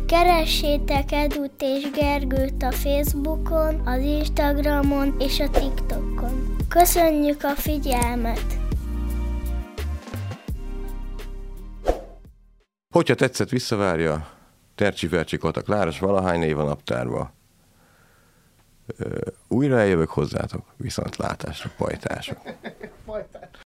[0.06, 6.56] Keressétek Edut és Gergőt a Facebookon, az Instagramon és a TikTokon.
[6.68, 8.58] Köszönjük a figyelmet!
[12.94, 14.28] Hogyha tetszett, visszavárja.
[14.74, 17.38] Tercsi Fercsi Kata Kláros valahány név a naptárba.
[19.48, 22.38] Újra eljövök hozzátok, viszont látásra, pajtások.